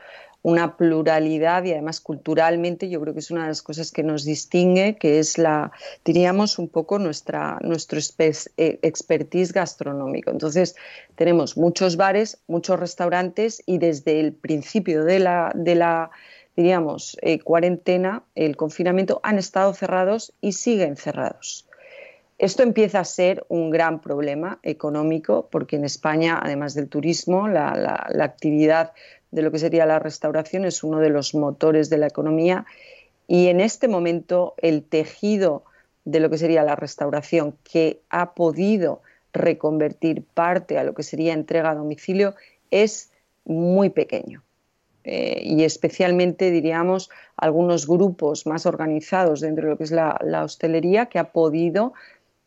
una 0.43 0.77
pluralidad 0.77 1.63
y 1.63 1.71
además 1.71 1.99
culturalmente 1.99 2.89
yo 2.89 3.01
creo 3.01 3.13
que 3.13 3.21
es 3.21 3.31
una 3.31 3.43
de 3.43 3.47
las 3.47 3.61
cosas 3.61 3.91
que 3.91 4.03
nos 4.03 4.25
distingue, 4.25 4.97
que 4.97 5.19
es 5.19 5.37
la, 5.37 5.71
diríamos, 6.05 6.59
un 6.59 6.67
poco 6.67 6.99
nuestra, 6.99 7.57
nuestro 7.61 7.99
eh, 8.19 8.79
expertise 8.81 9.53
gastronómico. 9.53 10.29
Entonces, 10.29 10.75
tenemos 11.15 11.57
muchos 11.57 11.95
bares, 11.95 12.41
muchos 12.47 12.79
restaurantes 12.79 13.63
y 13.65 13.77
desde 13.77 14.19
el 14.19 14.33
principio 14.33 15.05
de 15.05 15.19
la, 15.19 15.51
de 15.55 15.75
la 15.75 16.11
diríamos, 16.55 17.17
eh, 17.21 17.39
cuarentena, 17.39 18.23
el 18.35 18.55
confinamiento, 18.55 19.19
han 19.23 19.37
estado 19.37 19.73
cerrados 19.73 20.33
y 20.41 20.51
siguen 20.51 20.97
cerrados. 20.97 21.67
Esto 22.37 22.63
empieza 22.63 22.99
a 22.99 23.05
ser 23.05 23.45
un 23.47 23.69
gran 23.69 24.01
problema 24.01 24.59
económico 24.63 25.47
porque 25.51 25.75
en 25.77 25.85
España, 25.85 26.39
además 26.41 26.73
del 26.73 26.89
turismo, 26.89 27.47
la, 27.47 28.07
actividad 28.21 28.91
de 29.33 29.41
lo 29.41 29.51
que 29.51 29.59
sería 29.59 29.85
la 29.85 29.99
restauración 29.99 30.63
es 30.63 30.83
uno 30.83 30.99
de 30.99 31.09
los 31.09 31.33
motores 31.33 31.89
de 31.89 31.97
la 31.97 32.07
economía 32.07 32.65
y 33.27 33.47
en 33.47 33.61
este 33.61 33.87
momento 33.87 34.53
el 34.57 34.83
tejido 34.83 35.63
de 36.05 36.19
lo 36.19 36.29
que 36.29 36.37
sería 36.37 36.63
la 36.63 36.75
restauración 36.75 37.55
que 37.63 38.01
ha 38.09 38.33
podido 38.33 39.01
reconvertir 39.33 40.23
parte 40.23 40.77
a 40.77 40.83
lo 40.83 40.93
que 40.93 41.03
sería 41.03 41.33
entrega 41.33 41.71
a 41.71 41.75
domicilio 41.75 42.35
es 42.69 43.11
muy 43.45 43.89
pequeño. 43.89 44.43
Eh, 45.05 45.41
y 45.43 45.63
especialmente, 45.63 46.49
diríamos, 46.51 47.09
algunos 47.35 47.87
grupos 47.87 48.45
más 48.45 48.65
organizados 48.65 49.41
dentro 49.41 49.65
de 49.65 49.71
lo 49.71 49.77
que 49.77 49.83
es 49.83 49.91
la, 49.91 50.17
hostelería 50.43 51.07
que 51.07 51.19
ha 51.19 51.31
podido 51.31 51.93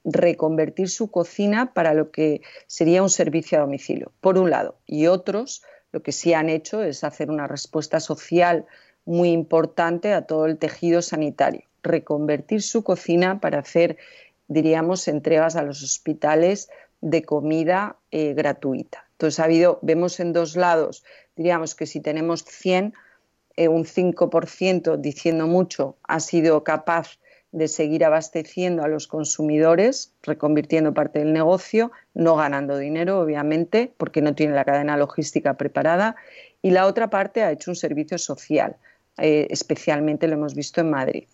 reconvertir 0.04 0.88
su 0.88 1.10
cocina 1.10 1.74
para 1.74 1.92
lo 1.92 2.10
que 2.10 2.40
sería 2.66 3.02
un 3.02 3.10
servicio 3.10 3.58
a 3.58 3.62
domicilio, 3.62 4.12
por 4.20 4.38
un 4.38 4.50
lado. 4.50 4.76
Y 4.86 5.06
otros 5.06 5.62
lo 5.96 6.02
que 6.02 6.12
sí 6.12 6.34
han 6.34 6.50
hecho 6.50 6.82
es 6.82 7.04
hacer 7.04 7.30
una 7.30 7.46
respuesta 7.46 8.00
social 8.00 8.66
muy 9.06 9.30
importante 9.30 10.12
a 10.12 10.26
todo 10.26 10.44
el 10.44 10.58
tejido 10.58 11.00
sanitario, 11.00 11.62
reconvertir 11.82 12.60
su 12.60 12.84
cocina 12.84 13.40
para 13.40 13.60
hacer, 13.60 13.96
diríamos, 14.46 15.08
entregas 15.08 15.56
a 15.56 15.62
los 15.62 15.82
hospitales 15.82 16.68
de 17.00 17.22
comida 17.22 17.96
eh, 18.10 18.34
gratuita. 18.34 19.06
Entonces, 19.12 19.40
ha 19.40 19.44
habido, 19.44 19.78
vemos 19.80 20.20
en 20.20 20.34
dos 20.34 20.54
lados 20.54 21.02
diríamos 21.34 21.74
que 21.74 21.86
si 21.86 22.02
tenemos 22.02 22.44
100, 22.44 22.92
eh, 23.56 23.68
un 23.68 23.86
5%, 23.86 24.98
diciendo 24.98 25.46
mucho, 25.46 25.96
ha 26.02 26.20
sido 26.20 26.62
capaz 26.62 27.18
de 27.56 27.68
seguir 27.68 28.04
abasteciendo 28.04 28.84
a 28.84 28.88
los 28.88 29.06
consumidores, 29.06 30.12
reconvirtiendo 30.22 30.92
parte 30.92 31.20
del 31.20 31.32
negocio, 31.32 31.90
no 32.12 32.36
ganando 32.36 32.76
dinero, 32.76 33.18
obviamente, 33.18 33.90
porque 33.96 34.20
no 34.20 34.34
tiene 34.34 34.54
la 34.54 34.66
cadena 34.66 34.98
logística 34.98 35.54
preparada, 35.54 36.16
y 36.60 36.72
la 36.72 36.84
otra 36.84 37.08
parte 37.08 37.42
ha 37.42 37.50
hecho 37.50 37.70
un 37.70 37.76
servicio 37.76 38.18
social, 38.18 38.76
eh, 39.16 39.46
especialmente 39.48 40.28
lo 40.28 40.34
hemos 40.34 40.54
visto 40.54 40.82
en 40.82 40.90
Madrid. 40.90 41.24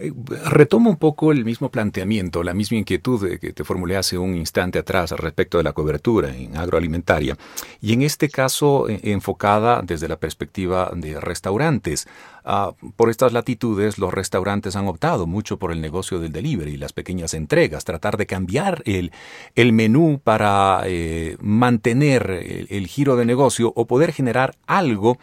Eh, 0.00 0.12
retomo 0.44 0.90
un 0.90 0.96
poco 0.96 1.32
el 1.32 1.44
mismo 1.44 1.70
planteamiento, 1.70 2.44
la 2.44 2.54
misma 2.54 2.78
inquietud 2.78 3.38
que 3.38 3.52
te 3.52 3.64
formulé 3.64 3.96
hace 3.96 4.16
un 4.16 4.36
instante 4.36 4.78
atrás 4.78 5.10
respecto 5.10 5.58
de 5.58 5.64
la 5.64 5.72
cobertura 5.72 6.34
en 6.34 6.56
agroalimentaria, 6.56 7.36
y 7.80 7.92
en 7.92 8.02
este 8.02 8.28
caso 8.28 8.88
eh, 8.88 9.00
enfocada 9.04 9.82
desde 9.82 10.06
la 10.08 10.18
perspectiva 10.18 10.92
de 10.94 11.20
restaurantes. 11.20 12.06
Ah, 12.50 12.72
por 12.96 13.10
estas 13.10 13.34
latitudes, 13.34 13.98
los 13.98 14.14
restaurantes 14.14 14.74
han 14.74 14.88
optado 14.88 15.26
mucho 15.26 15.58
por 15.58 15.70
el 15.70 15.82
negocio 15.82 16.18
del 16.18 16.32
delivery, 16.32 16.78
las 16.78 16.94
pequeñas 16.94 17.34
entregas, 17.34 17.84
tratar 17.84 18.16
de 18.16 18.24
cambiar 18.24 18.82
el, 18.86 19.12
el 19.54 19.74
menú 19.74 20.18
para 20.24 20.80
eh, 20.86 21.36
mantener 21.40 22.30
el 22.70 22.86
giro 22.86 23.16
de 23.16 23.26
negocio 23.26 23.70
o 23.76 23.86
poder 23.86 24.14
generar 24.14 24.54
algo 24.66 25.18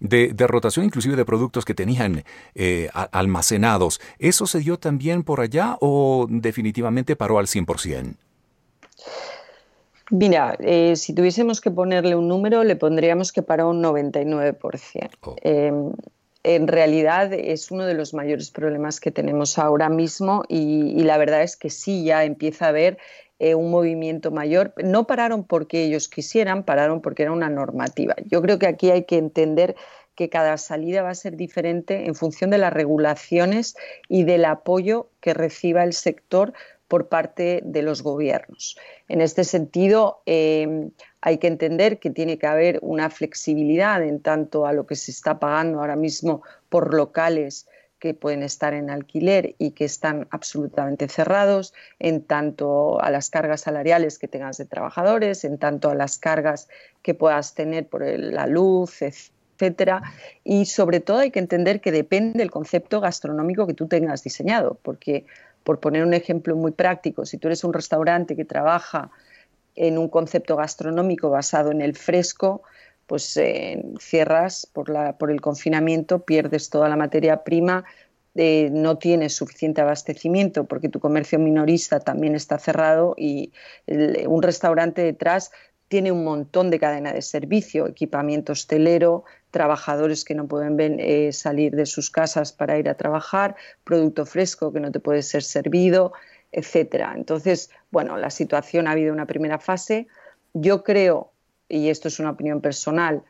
de, 0.00 0.32
rotación 0.48 0.86
inclusive 0.86 1.16
de 1.16 1.26
productos 1.26 1.66
que 1.66 1.74
tenían 1.74 2.24
eh, 2.54 2.88
almacenados. 3.12 4.00
¿Eso 4.18 4.46
se 4.46 4.60
dio 4.60 4.78
también 4.78 5.22
por 5.22 5.42
allá 5.42 5.76
o 5.82 6.26
definitivamente 6.30 7.14
paró 7.14 7.38
al 7.38 7.46
100%? 7.46 8.14
Mira, 10.12 10.56
eh, 10.60 10.96
si 10.96 11.14
tuviésemos 11.14 11.60
que 11.60 11.70
ponerle 11.70 12.16
un 12.16 12.26
número, 12.26 12.64
le 12.64 12.74
pondríamos 12.74 13.32
que 13.32 13.42
paró 13.42 13.68
un 13.68 13.82
99%. 13.82 15.36
Em, 15.42 15.92
en 16.42 16.68
realidad 16.68 17.32
es 17.32 17.70
uno 17.70 17.84
de 17.84 17.94
los 17.94 18.14
mayores 18.14 18.50
problemas 18.50 19.00
que 19.00 19.10
tenemos 19.10 19.58
ahora 19.58 19.88
mismo 19.88 20.44
y, 20.48 21.02
la 21.02 21.18
verdad 21.18 21.42
es 21.42 21.56
que 21.56 21.70
sí, 21.70 22.04
ya 22.04 22.24
empieza 22.24 22.66
a 22.66 22.68
haber 22.70 22.98
eh, 23.38 23.54
un 23.54 23.70
movimiento 23.70 24.30
mayor. 24.30 24.72
No 24.82 25.06
pararon 25.06 25.44
porque 25.44 25.84
ellos 25.84 26.08
quisieran, 26.08 26.64
pararon 26.64 27.02
porque 27.02 27.24
era 27.24 27.32
una 27.32 27.50
normativa. 27.50 28.14
Yo 28.24 28.40
creo 28.40 28.58
que 28.58 28.66
aquí 28.66 28.90
hay 28.90 29.04
que 29.04 29.18
entender 29.18 29.76
que 30.14 30.28
cada 30.28 30.56
salida 30.58 31.02
va 31.02 31.10
a 31.10 31.14
ser 31.14 31.36
diferente 31.36 32.06
en 32.06 32.14
función 32.14 32.50
de 32.50 32.58
las 32.58 32.72
regulaciones 32.72 33.76
y 34.08 34.24
del 34.24 34.44
apoyo 34.44 35.10
que 35.20 35.34
reciba 35.34 35.84
el 35.84 35.92
sector 35.92 36.52
por 36.90 37.06
parte 37.06 37.62
de 37.64 37.82
los 37.82 38.02
gobiernos. 38.02 38.76
En 39.06 39.20
este 39.20 39.44
sentido, 39.44 40.22
eh, 40.26 40.90
hay 41.20 41.38
que 41.38 41.46
entender 41.46 42.00
que 42.00 42.10
tiene 42.10 42.36
que 42.36 42.48
haber 42.48 42.80
una 42.82 43.10
flexibilidad 43.10 44.02
en 44.02 44.20
tanto 44.20 44.66
a 44.66 44.72
lo 44.72 44.86
que 44.86 44.96
se 44.96 45.12
está 45.12 45.38
pagando 45.38 45.78
ahora 45.78 45.94
mismo 45.94 46.42
por 46.68 46.92
locales 46.92 47.68
que 48.00 48.12
pueden 48.12 48.42
estar 48.42 48.74
en 48.74 48.90
alquiler 48.90 49.54
y 49.58 49.70
que 49.70 49.84
están 49.84 50.26
absolutamente 50.32 51.06
cerrados, 51.06 51.74
en 52.00 52.24
tanto 52.24 53.00
a 53.00 53.10
las 53.10 53.30
cargas 53.30 53.60
salariales 53.60 54.18
que 54.18 54.26
tengas 54.26 54.56
de 54.56 54.64
trabajadores, 54.64 55.44
en 55.44 55.58
tanto 55.58 55.90
a 55.90 55.94
las 55.94 56.18
cargas 56.18 56.68
que 57.02 57.14
puedas 57.14 57.54
tener 57.54 57.86
por 57.86 58.02
la 58.04 58.48
luz, 58.48 59.00
etcétera. 59.00 60.02
Y 60.42 60.64
sobre 60.64 60.98
todo 60.98 61.18
hay 61.18 61.30
que 61.30 61.38
entender 61.38 61.80
que 61.80 61.92
depende 61.92 62.40
del 62.40 62.50
concepto 62.50 63.00
gastronómico 63.00 63.68
que 63.68 63.74
tú 63.74 63.86
tengas 63.86 64.24
diseñado, 64.24 64.76
porque 64.82 65.26
por 65.64 65.80
poner 65.80 66.04
un 66.04 66.14
ejemplo 66.14 66.56
muy 66.56 66.72
práctico, 66.72 67.26
si 67.26 67.38
tú 67.38 67.48
eres 67.48 67.64
un 67.64 67.72
restaurante 67.72 68.36
que 68.36 68.44
trabaja 68.44 69.10
en 69.74 69.98
un 69.98 70.08
concepto 70.08 70.56
gastronómico 70.56 71.30
basado 71.30 71.70
en 71.70 71.80
el 71.80 71.96
fresco, 71.96 72.62
pues 73.06 73.36
eh, 73.36 73.82
cierras 73.98 74.66
por, 74.66 74.88
la, 74.88 75.18
por 75.18 75.30
el 75.30 75.40
confinamiento, 75.40 76.24
pierdes 76.24 76.70
toda 76.70 76.88
la 76.88 76.96
materia 76.96 77.42
prima, 77.42 77.84
eh, 78.36 78.70
no 78.72 78.96
tienes 78.98 79.34
suficiente 79.34 79.80
abastecimiento 79.80 80.64
porque 80.64 80.88
tu 80.88 81.00
comercio 81.00 81.38
minorista 81.38 81.98
también 81.98 82.36
está 82.36 82.58
cerrado 82.58 83.14
y 83.18 83.52
un 84.28 84.42
restaurante 84.42 85.02
detrás 85.02 85.50
tiene 85.88 86.12
un 86.12 86.22
montón 86.22 86.70
de 86.70 86.78
cadena 86.78 87.12
de 87.12 87.20
servicio, 87.20 87.88
equipamiento 87.88 88.52
hostelero, 88.52 89.24
trabajadores 89.50 90.24
que 90.24 90.34
no 90.34 90.46
pueden 90.46 90.78
eh, 91.00 91.32
salir 91.32 91.74
de 91.74 91.86
sus 91.86 92.10
casas 92.10 92.52
para 92.52 92.78
ir 92.78 92.88
a 92.88 92.94
trabajar, 92.94 93.56
producto 93.84 94.26
fresco 94.26 94.72
que 94.72 94.80
no 94.80 94.90
te 94.92 95.00
puede 95.00 95.22
ser 95.22 95.42
servido, 95.42 96.12
etcétera. 96.52 97.14
Entonces, 97.16 97.70
bueno, 97.90 98.16
la 98.16 98.30
situación 98.30 98.86
ha 98.86 98.92
habido 98.92 99.12
una 99.12 99.26
primera 99.26 99.58
fase. 99.58 100.06
Yo 100.52 100.82
creo, 100.82 101.32
y 101.68 101.88
esto 101.88 102.08
es 102.08 102.18
una 102.18 102.30
opinión 102.30 102.60
personal, 102.60 103.22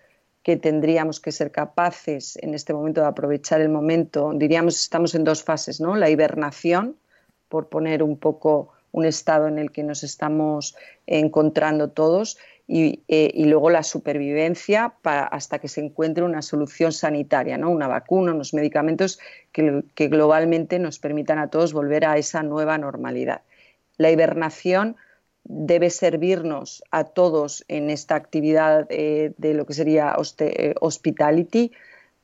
que 0.42 0.56
tendríamos 0.56 1.20
que 1.20 1.32
ser 1.32 1.50
capaces 1.50 2.38
en 2.40 2.54
este 2.54 2.72
momento 2.72 3.02
de 3.02 3.08
aprovechar 3.08 3.60
el 3.60 3.68
momento. 3.68 4.32
Diríamos, 4.34 4.80
estamos 4.80 5.14
en 5.14 5.24
dos 5.24 5.42
fases, 5.44 5.80
¿no? 5.80 5.96
La 5.96 6.08
hibernación, 6.08 6.96
por 7.48 7.68
poner 7.68 8.02
un 8.02 8.16
poco 8.16 8.72
un 8.92 9.04
estado 9.04 9.48
en 9.48 9.58
el 9.58 9.70
que 9.70 9.82
nos 9.82 10.02
estamos 10.02 10.76
encontrando 11.06 11.90
todos, 11.90 12.38
y, 12.72 13.02
eh, 13.08 13.32
luego 13.46 13.68
la 13.68 13.82
supervivencia 13.82 14.94
hasta 15.02 15.58
que 15.58 15.66
se 15.66 15.80
encuentre 15.80 16.22
una 16.22 16.40
solución 16.40 16.92
sanitaria, 16.92 17.58
¿no? 17.58 17.68
una 17.68 17.88
vacuna, 17.88 18.32
unos 18.32 18.54
medicamentos 18.54 19.18
que, 19.50 19.82
globalmente 20.06 20.78
nos 20.78 21.00
permitan 21.00 21.40
a 21.40 21.48
todos 21.48 21.72
volver 21.72 22.04
a 22.04 22.16
esa 22.16 22.44
nueva 22.44 22.78
normalidad. 22.78 23.42
La 23.96 24.12
hibernación 24.12 24.94
debe 25.42 25.90
servirnos 25.90 26.84
a 26.92 27.02
todos 27.02 27.64
en 27.66 27.90
esta 27.90 28.14
actividad 28.14 28.86
eh, 28.88 29.32
de 29.36 29.54
lo 29.54 29.66
que 29.66 29.74
sería 29.74 30.14
eh, 30.38 30.74
hospitality 30.80 31.72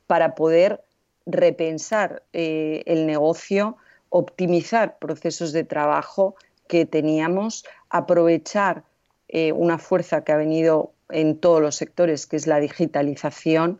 para 0.07 0.33
poder 0.33 0.81
repensar 1.25 2.23
el 2.31 3.05
negocio, 3.05 3.75
optimizar 4.07 4.97
procesos 4.97 5.51
de 5.51 5.65
trabajo 5.65 6.35
que 6.69 6.85
teníamos, 6.85 7.65
aprovechar 7.89 8.85
eh, 9.29 9.51
una 9.51 9.77
fuerza 9.77 10.23
que 10.23 10.31
ha 10.31 10.37
venido 10.37 10.93
en 11.09 11.37
todos 11.37 11.61
los 11.61 11.75
sectores, 11.75 12.25
que 12.27 12.35
es 12.35 12.47
la 12.47 12.59
digitalización, 12.59 13.79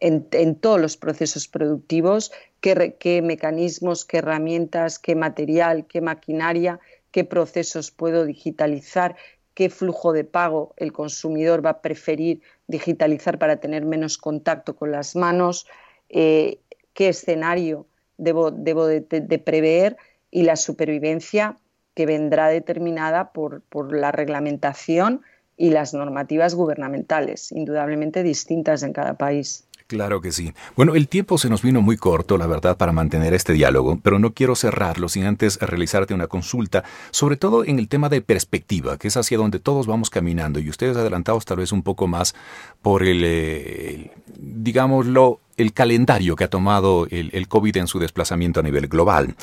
en, 0.00 0.54
todos 0.56 0.80
los 0.80 0.96
procesos 0.96 1.46
productivos, 1.46 2.32
qué, 2.60 3.20
mecanismos, 3.22 4.04
qué 4.04 4.18
herramientas, 4.18 4.98
qué 4.98 5.14
material, 5.14 5.86
qué 5.86 6.00
maquinaria, 6.00 6.80
qué 7.10 7.24
procesos 7.24 7.90
puedo 7.90 8.24
digitalizar, 8.24 9.16
qué 9.54 9.68
flujo 9.68 10.12
de 10.12 10.24
pago 10.24 10.72
el 10.78 10.92
consumidor 10.92 11.64
va 11.64 11.70
a 11.70 11.82
preferir 11.82 12.40
digitalizar 12.66 13.38
para 13.38 13.58
tener 13.58 13.84
menos 13.84 14.16
contacto 14.16 14.74
con 14.74 14.90
las 14.90 15.16
manos, 15.16 15.66
eh, 16.08 16.60
qué 16.94 17.08
escenario 17.08 17.86
debo, 18.16 18.50
de 18.50 19.42
prever 19.44 19.98
y 20.30 20.44
la 20.44 20.56
supervivencia 20.56 21.58
que 22.00 22.06
vendrá 22.06 22.48
determinada 22.48 23.30
por, 23.30 23.62
la 23.92 24.10
reglamentación 24.10 25.20
y 25.58 25.68
las 25.68 25.92
normativas 25.92 26.54
gubernamentales, 26.54 27.52
indudablemente 27.52 28.22
distintas 28.22 28.82
en 28.84 28.94
cada 28.94 29.18
país. 29.18 29.66
Claro 29.86 30.22
que 30.22 30.32
sí. 30.32 30.54
Bueno, 30.76 30.94
el 30.94 31.08
tiempo 31.08 31.36
se 31.36 31.50
nos 31.50 31.60
vino 31.60 31.82
muy 31.82 31.98
corto, 31.98 32.38
la 32.38 32.46
verdad, 32.46 32.78
para 32.78 32.92
mantener 32.92 33.34
este 33.34 33.52
diálogo, 33.52 34.00
pero 34.02 34.18
no 34.18 34.32
quiero 34.32 34.56
cerrarlo 34.56 35.10
sin 35.10 35.26
antes 35.26 35.58
realizarte 35.58 36.14
una 36.14 36.26
consulta, 36.26 36.84
sobre 37.10 37.36
todo 37.36 37.66
en 37.66 37.78
el 37.78 37.86
tema 37.88 38.08
de 38.08 38.22
perspectiva, 38.22 38.96
que 38.96 39.08
es 39.08 39.18
hacia 39.18 39.36
donde 39.36 39.58
todos 39.58 39.86
vamos 39.86 40.08
caminando, 40.08 40.58
y 40.58 40.70
ustedes 40.70 40.96
adelantados 40.96 41.44
tal 41.44 41.58
vez 41.58 41.70
un 41.70 41.82
poco 41.82 42.06
más 42.06 42.34
por 42.80 43.02
el, 43.02 43.20
eh, 43.26 44.10
digámoslo, 44.38 45.40
el 45.58 45.74
calendario 45.74 46.34
que 46.34 46.44
ha 46.44 46.48
tomado 46.48 47.06
el, 47.10 47.28
el, 47.34 47.46
COVID 47.46 47.76
en 47.76 47.88
su 47.88 47.98
desplazamiento 47.98 48.60
a 48.60 48.62
nivel 48.62 48.88
global. 48.88 49.34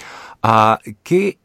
¿A 0.42 0.80
¿Qué 1.04 1.38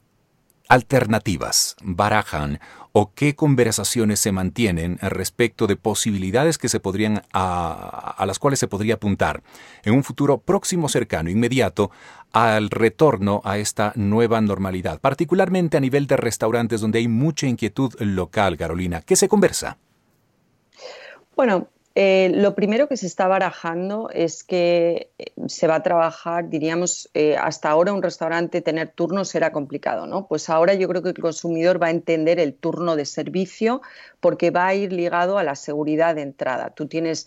alternativas 0.73 1.77
barajan 1.83 2.59
o 2.93 3.13
qué 3.15 3.35
conversaciones 3.35 4.21
se 4.21 4.33
mantienen 4.33 4.97
respecto 5.03 5.67
de 5.67 5.77
posibilidades 5.77 6.57
que 6.57 6.71
se 6.71 6.81
podrían 6.81 7.25
a, 7.35 8.15
a, 8.17 8.25
las 8.25 8.39
cuales 8.39 8.59
se 8.59 8.69
podría 8.69 8.95
apuntar 8.95 9.43
en 9.85 9.93
un 9.93 10.03
futuro 10.03 10.39
próximo, 10.39 10.89
cercano, 10.89 11.29
inmediato 11.29 11.91
al 12.33 12.71
retorno 12.71 13.43
a 13.45 13.59
esta 13.59 13.93
nueva 13.97 14.41
normalidad, 14.41 14.99
particularmente 14.99 15.77
a 15.77 15.81
nivel 15.81 16.07
de 16.07 16.17
restaurantes 16.17 16.81
donde 16.81 17.01
hay 17.01 17.09
mucha 17.09 17.47
inquietud 17.47 17.93
local, 18.01 18.57
Carolina. 18.57 19.03
¿Qué 19.03 19.15
se 19.15 19.29
conversa? 19.29 19.77
Bueno, 21.37 21.69
eh, 21.95 22.31
lo 22.35 22.55
primero 22.55 22.89
que 22.89 22.97
se 22.97 23.07
está 23.07 23.29
barajando 23.29 24.09
es 24.11 24.45
que 24.45 25.11
eh, 25.19 25.27
se 25.47 25.67
va 25.67 25.75
a 25.77 25.83
trabajar, 25.83 26.49
diríamos, 26.49 27.11
eh, 27.13 27.37
hasta 27.37 27.69
ahora 27.69 27.93
un 27.93 28.03
restaurante 28.03 28.63
tener 28.63 28.89
turnos 28.89 29.35
era 29.35 29.53
complicado, 29.53 30.07
¿no? 30.07 30.27
Pues 30.27 30.49
ahora 30.49 30.73
yo 30.73 30.89
creo 30.89 31.03
que 31.03 31.11
el 31.11 31.19
consumidor 31.19 31.83
va 31.83 31.89
a 31.89 31.91
entender 31.91 32.41
el 32.41 32.55
turno 32.55 32.97
de 32.97 33.05
servicio 33.05 33.83
porque 34.21 34.51
va 34.51 34.69
a 34.69 34.75
ir 34.75 34.91
ligado 34.91 35.37
a 35.37 35.43
la 35.43 35.55
seguridad 35.55 36.15
de 36.15 36.23
entrada. 36.23 36.71
Tú 36.71 36.87
tienes 36.87 37.27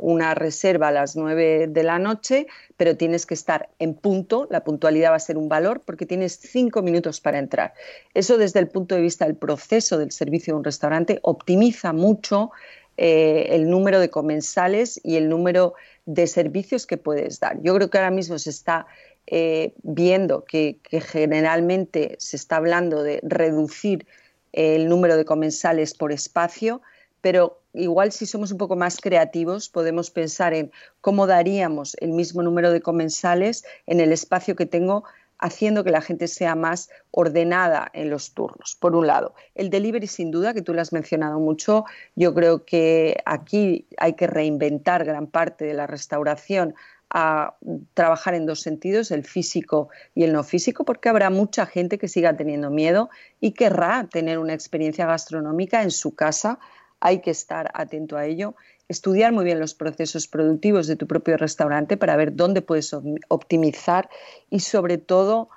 una 0.00 0.36
reserva 0.36 0.88
a 0.88 0.92
las 0.92 1.16
9 1.16 1.66
de 1.66 1.82
la 1.82 1.98
noche, 1.98 2.46
pero 2.76 2.96
tienes 2.96 3.26
que 3.26 3.34
estar 3.34 3.68
en 3.80 3.94
punto, 3.94 4.46
la 4.48 4.62
puntualidad 4.62 5.10
va 5.10 5.16
a 5.16 5.18
ser 5.18 5.36
un 5.36 5.48
valor 5.48 5.80
porque 5.84 6.06
tienes 6.06 6.38
cinco 6.40 6.82
minutos 6.82 7.20
para 7.20 7.40
entrar. 7.40 7.74
Eso 8.14 8.38
desde 8.38 8.60
el 8.60 8.68
punto 8.68 8.94
de 8.94 9.00
vista 9.00 9.24
del 9.24 9.34
proceso 9.34 9.98
del 9.98 10.12
servicio 10.12 10.54
de 10.54 10.58
un 10.58 10.64
restaurante 10.64 11.18
optimiza 11.22 11.92
mucho 11.92 12.52
eh, 12.96 13.48
el 13.50 13.68
número 13.68 14.00
de 14.00 14.10
comensales 14.10 15.00
y 15.04 15.16
el 15.16 15.28
número 15.28 15.74
de 16.06 16.26
servicios 16.26 16.86
que 16.86 16.96
puedes 16.96 17.40
dar. 17.40 17.60
Yo 17.62 17.74
creo 17.74 17.90
que 17.90 17.98
ahora 17.98 18.10
mismo 18.10 18.38
se 18.38 18.50
está 18.50 18.86
eh, 19.26 19.74
viendo 19.82 20.44
que, 20.44 20.78
generalmente 20.90 22.16
se 22.18 22.36
está 22.36 22.56
hablando 22.56 23.02
de 23.02 23.20
reducir 23.22 24.06
el 24.52 24.88
número 24.88 25.16
de 25.16 25.24
comensales 25.24 25.94
por 25.94 26.12
espacio, 26.12 26.80
pero 27.20 27.60
igual 27.74 28.12
si 28.12 28.24
somos 28.24 28.52
un 28.52 28.58
poco 28.58 28.76
más 28.76 28.98
creativos 28.98 29.68
podemos 29.68 30.10
pensar 30.10 30.54
en 30.54 30.70
cómo 31.00 31.26
daríamos 31.26 31.96
el 32.00 32.12
mismo 32.12 32.42
número 32.42 32.70
de 32.70 32.80
comensales 32.80 33.64
en 33.86 34.00
el 34.00 34.12
espacio 34.12 34.54
que 34.56 34.64
tengo 34.64 35.04
haciendo 35.38 35.84
que 35.84 35.90
la 35.90 36.00
gente 36.00 36.28
sea 36.28 36.54
más 36.54 36.88
ordenada 37.10 37.90
en 37.92 38.10
los 38.10 38.32
turnos, 38.32 38.76
por 38.80 38.96
un 38.96 39.06
lado. 39.06 39.34
El 39.54 39.70
delivery, 39.70 40.06
sin 40.06 40.30
duda, 40.30 40.54
que 40.54 40.62
tú 40.62 40.72
lo 40.72 40.80
has 40.80 40.92
mencionado 40.92 41.38
mucho, 41.38 41.84
yo 42.14 42.34
creo 42.34 42.64
que 42.64 43.18
aquí 43.26 43.86
hay 43.98 44.14
que 44.14 44.26
reinventar 44.26 45.04
gran 45.04 45.26
parte 45.26 45.64
de 45.64 45.74
la 45.74 45.86
restauración 45.86 46.74
a 47.10 47.54
trabajar 47.94 48.34
en 48.34 48.46
dos 48.46 48.60
sentidos, 48.60 49.10
el 49.10 49.24
físico 49.24 49.88
y 50.14 50.24
el 50.24 50.32
no 50.32 50.42
físico, 50.42 50.84
porque 50.84 51.08
habrá 51.08 51.30
mucha 51.30 51.66
gente 51.66 51.98
que 51.98 52.08
siga 52.08 52.36
teniendo 52.36 52.70
miedo 52.70 53.10
y 53.40 53.52
querrá 53.52 54.08
tener 54.10 54.38
una 54.38 54.54
experiencia 54.54 55.06
gastronómica 55.06 55.82
en 55.82 55.90
su 55.90 56.14
casa. 56.14 56.58
Hay 56.98 57.20
que 57.20 57.30
estar 57.30 57.70
atento 57.74 58.16
a 58.16 58.26
ello 58.26 58.56
estudiar 58.88 59.32
muy 59.32 59.44
bien 59.44 59.60
los 59.60 59.74
procesos 59.74 60.28
productivos 60.28 60.86
de 60.86 60.96
tu 60.96 61.06
propio 61.06 61.36
restaurante 61.36 61.96
para 61.96 62.16
ver 62.16 62.34
dónde 62.36 62.62
puedes 62.62 62.94
optimizar 63.28 64.08
y 64.50 64.60
sobre 64.60 64.98
todo 64.98 65.48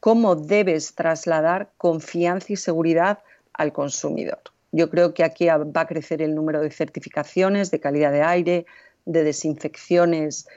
cómo 0.00 0.34
debes 0.34 0.94
trasladar 0.94 1.70
confianza 1.76 2.52
y 2.52 2.56
seguridad 2.56 3.20
al 3.52 3.72
consumidor. 3.72 4.40
Yo 4.72 4.90
creo 4.90 5.14
que 5.14 5.22
aquí 5.22 5.46
va 5.46 5.80
a 5.80 5.86
crecer 5.86 6.22
el 6.22 6.34
número 6.34 6.60
de 6.60 6.70
certificaciones 6.70 7.70
de 7.70 7.78
calidad 7.78 8.10
de 8.10 8.22
aire, 8.22 8.66
de 9.04 9.22
desinfecciones 9.22 10.48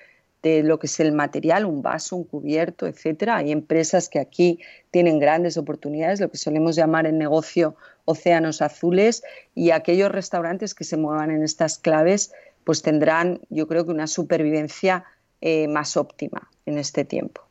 de 0.41 0.63
lo 0.63 0.79
que 0.79 0.88
es 0.88 0.99
el 0.99 1.11
material, 1.11 1.65
un 1.65 1.81
vaso, 1.81 2.15
un 2.15 2.23
cubierto, 2.23 2.88
etcétera. 2.88 3.38
Hay 3.38 3.51
empresas 3.51 4.09
que 4.09 4.19
aquí 4.19 4.59
tienen 4.91 5.19
grandes 5.19 5.57
oportunidades, 5.57 6.21
lo 6.21 6.29
que 6.29 6.38
solemos 6.38 6.75
llamar 6.75 7.07
en 7.07 7.17
negocio 7.17 7.75
océanos 8.05 8.61
azules, 8.61 9.23
y 9.53 9.71
aquellos 9.71 10.11
restaurantes 10.11 10.73
que 10.73 10.83
se 10.83 10.97
muevan 10.97 11.31
en 11.31 11.43
estas 11.43 11.77
claves, 11.77 12.31
pues 12.63 12.81
tendrán, 12.81 13.41
yo 13.49 13.67
creo 13.67 13.85
que 13.85 13.91
una 13.91 14.07
supervivencia 14.07 15.05
eh, 15.41 15.67
más 15.67 15.97
óptima 15.97 16.49
en 16.65 16.77
este 16.77 17.05
tiempo. 17.05 17.45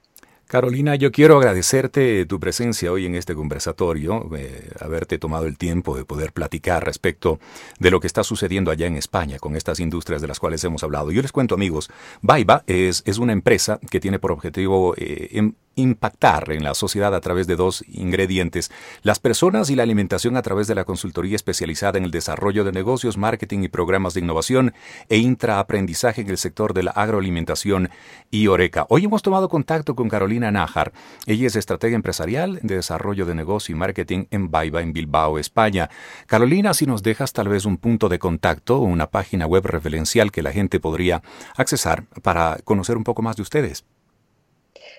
Carolina, 0.47 0.95
yo 0.95 1.11
quiero 1.11 1.39
agradecerte 1.39 2.27
tu 2.27 2.39
presencia 2.39 2.93
hoy 2.93 3.07
en 3.07 3.15
este 3.15 3.35
conversatorio, 3.35 4.29
eh, 4.37 4.71
haberte 4.79 5.19
tomado 5.19 5.47
el 5.47 5.57
tiempo 5.57 5.97
de 5.97 6.05
poder 6.05 6.33
platicar 6.33 6.85
respecto 6.85 7.41
de 7.79 7.91
lo 7.91 7.99
que 7.99 8.07
está 8.07 8.23
sucediendo 8.23 8.71
allá 8.71 8.87
en 8.87 8.97
España 8.97 9.39
con 9.39 9.57
estas 9.57 9.81
industrias 9.81 10.21
de 10.21 10.29
las 10.29 10.39
cuales 10.39 10.63
hemos 10.63 10.85
hablado. 10.85 11.11
Yo 11.11 11.23
les 11.23 11.33
cuento, 11.33 11.55
amigos, 11.55 11.91
Baiba 12.21 12.63
es, 12.67 13.03
una 13.19 13.33
empresa 13.33 13.81
que 13.91 14.01
tiene 14.01 14.19
por 14.19 14.33
objetivo 14.33 14.95
eh, 14.97 15.31
em, 15.33 15.55
impactar 15.77 16.51
en 16.53 16.65
la 16.65 16.75
sociedad 16.75 17.15
a 17.15 17.21
través 17.21 17.47
de 17.47 17.57
dos 17.57 17.85
ingredientes, 17.89 18.71
las 19.03 19.19
personas 19.19 19.71
y 19.71 19.77
la 19.77 19.83
alimentación 19.83 20.37
a 20.37 20.43
través 20.43 20.67
de 20.67 20.75
la 20.75 20.85
consultoría 20.85 21.37
especializada 21.37 21.99
en 21.99 22.05
el 22.05 22.11
desarrollo 22.11 22.65
de 22.65 22.73
negocios, 22.73 23.17
marketing 23.17 23.65
y 23.65 23.69
programas 23.69 24.15
de 24.15 24.21
innovación 24.21 24.75
e 25.09 25.19
intraaprendizaje 25.19 26.23
en 26.23 26.31
el 26.31 26.39
sector 26.39 26.75
de 26.75 26.85
la 26.85 26.91
agroalimentación 26.93 27.91
y 28.31 28.47
Oreca. 28.47 28.87
Hoy 28.89 29.05
hemos 29.05 29.23
tomado 29.23 29.49
contacto 29.49 29.95
con 29.95 30.09
Carolina 30.09 30.51
Nájar. 30.51 30.93
Ella 31.27 31.47
es 31.47 31.57
estratega 31.57 31.95
empresarial 31.95 32.61
de 32.63 32.77
desarrollo 32.77 33.27
de 33.27 33.35
negocio 33.35 33.75
y 33.75 33.79
marketing 33.79 34.25
en 34.31 34.51
Baiba, 34.51 34.83
en 34.83 34.93
Bilbao, 34.93 35.39
España. 35.39 35.91
Carolina, 36.27 36.75
si 36.75 36.87
nos 36.87 37.03
dejas 37.03 37.33
tal 37.33 37.49
vez 37.49 37.65
un 37.65 37.77
punto 37.77 38.09
de 38.09 38.19
contacto 38.19 38.79
o 38.79 38.83
una 38.83 39.11
página 39.11 39.47
web 39.47 39.67
referencial 39.67 40.33
que 40.33 40.43
la 40.43 40.53
gente 40.53 40.81
podría 40.81 41.23
accesar 41.57 42.05
para 42.23 42.59
conocer 42.65 42.97
un 42.97 43.05
poco 43.05 43.23
más 43.23 43.37
de 43.37 43.43
ustedes. 43.43 43.85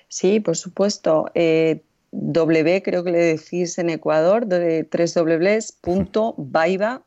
Sí, 0.07 0.39
por 0.39 0.57
supuesto. 0.57 1.25
Eh, 1.33 1.81
w 2.11 2.81
creo 2.83 3.03
que 3.03 3.11
le 3.11 3.19
decís 3.19 3.77
en 3.77 3.89
Ecuador, 3.89 4.45
de 4.47 4.87
www.baiba, 5.83 7.03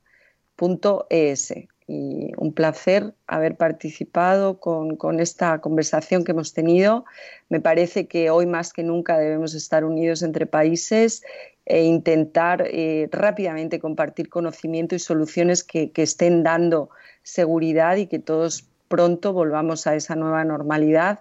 Y 1.90 2.32
un 2.36 2.52
placer 2.52 3.14
haber 3.26 3.56
participado 3.56 4.60
con, 4.60 5.20
esta 5.20 5.60
conversación 5.60 6.24
que 6.24 6.32
hemos 6.32 6.52
tenido. 6.52 7.06
Me 7.48 7.60
parece 7.60 8.06
que 8.06 8.28
hoy 8.28 8.44
más 8.44 8.74
que 8.74 8.82
nunca 8.82 9.16
debemos 9.16 9.54
estar 9.54 9.84
unidos 9.84 10.22
entre 10.22 10.44
países 10.44 11.22
e 11.64 11.84
intentar 11.84 12.64
eh, 12.66 13.08
rápidamente 13.10 13.78
compartir 13.78 14.28
conocimiento 14.28 14.94
y 14.94 14.98
soluciones 14.98 15.64
que 15.64 15.90
estén 15.94 16.42
dando 16.42 16.90
seguridad 17.22 17.96
y 17.96 18.06
que 18.06 18.18
todos 18.18 18.68
pronto 18.88 19.32
volvamos 19.32 19.86
a 19.86 19.94
esa 19.94 20.16
nueva 20.16 20.44
normalidad 20.44 21.20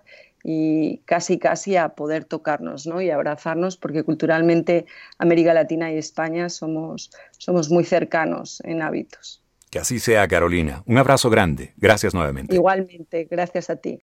y 0.50 1.00
casi 1.00 1.40
casi 1.40 1.76
a 1.76 1.90
poder 1.90 2.24
tocarnos 2.24 2.88
¿no? 2.88 3.02
y 3.02 3.10
abrazarnos 3.10 3.76
porque 3.76 4.04
culturalmente 4.04 4.86
América 5.18 5.54
Latina 5.54 5.92
y 5.92 5.98
España 5.98 6.48
somos, 6.48 7.12
somos 7.38 7.70
muy 7.70 7.84
cercanos 7.84 8.62
en 8.64 8.82
hábitos. 8.82 9.44
Que 9.70 9.80
así 9.80 10.00
sea, 10.00 10.26
Carolina. 10.30 10.84
Un 10.86 11.00
abrazo 11.00 11.30
grande. 11.30 11.74
Gracias 11.76 12.14
nuevamente. 12.14 12.56
Igualmente, 12.56 13.28
gracias 13.30 13.70
a 13.70 13.76
ti. 13.76 14.02